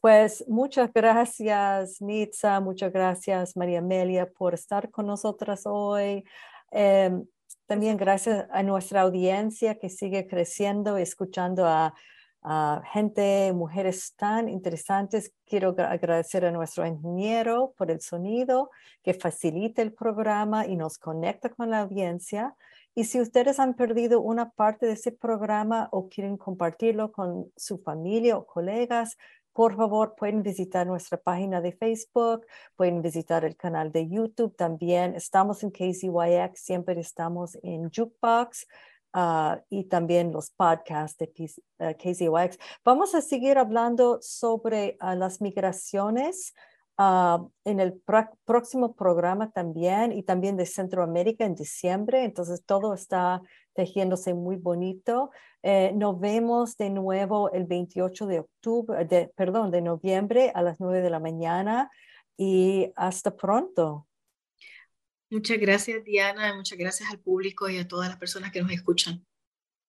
[0.00, 6.24] Pues muchas gracias, Nitza, muchas gracias, María Amelia, por estar con nosotras hoy.
[6.70, 7.26] Em,
[7.66, 11.94] también gracias a nuestra audiencia que sigue creciendo, escuchando a,
[12.42, 15.32] a, gente, mujeres tan interesantes.
[15.44, 18.70] Quiero agradecer a nuestro ingeniero por el sonido
[19.02, 22.54] que facilita el programa y nos conecta con la audiencia.
[22.94, 27.78] Y si ustedes han perdido una parte de ese programa o quieren compartirlo con su
[27.78, 29.18] familia o colegas,
[29.56, 32.46] por favor, pueden visitar nuestra página de Facebook,
[32.76, 35.14] pueden visitar el canal de YouTube también.
[35.14, 38.66] Estamos en KZYX, siempre estamos en Jukebox.
[39.14, 42.58] Uh, y también los podcasts de KZYX.
[42.84, 46.52] Vamos a seguir hablando sobre uh, las migraciones
[46.98, 48.00] uh, en el
[48.44, 52.24] próximo programa también y también de Centroamérica en diciembre.
[52.24, 53.42] Entonces todo está
[53.74, 55.30] tejiéndose muy bonito.
[55.62, 60.80] Eh, nos vemos de nuevo el 28 de octubre, de, perdón, de noviembre a las
[60.80, 61.90] 9 de la mañana
[62.36, 64.06] y hasta pronto.
[65.30, 66.54] Muchas gracias, Diana.
[66.54, 69.24] Muchas gracias al público y a todas las personas que nos escuchan.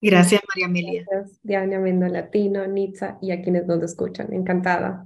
[0.01, 1.05] Gracias, María Amelia.
[1.09, 4.31] Gracias, Diana Mendo Latino, Nitza y a quienes nos escuchan.
[4.33, 5.05] Encantada.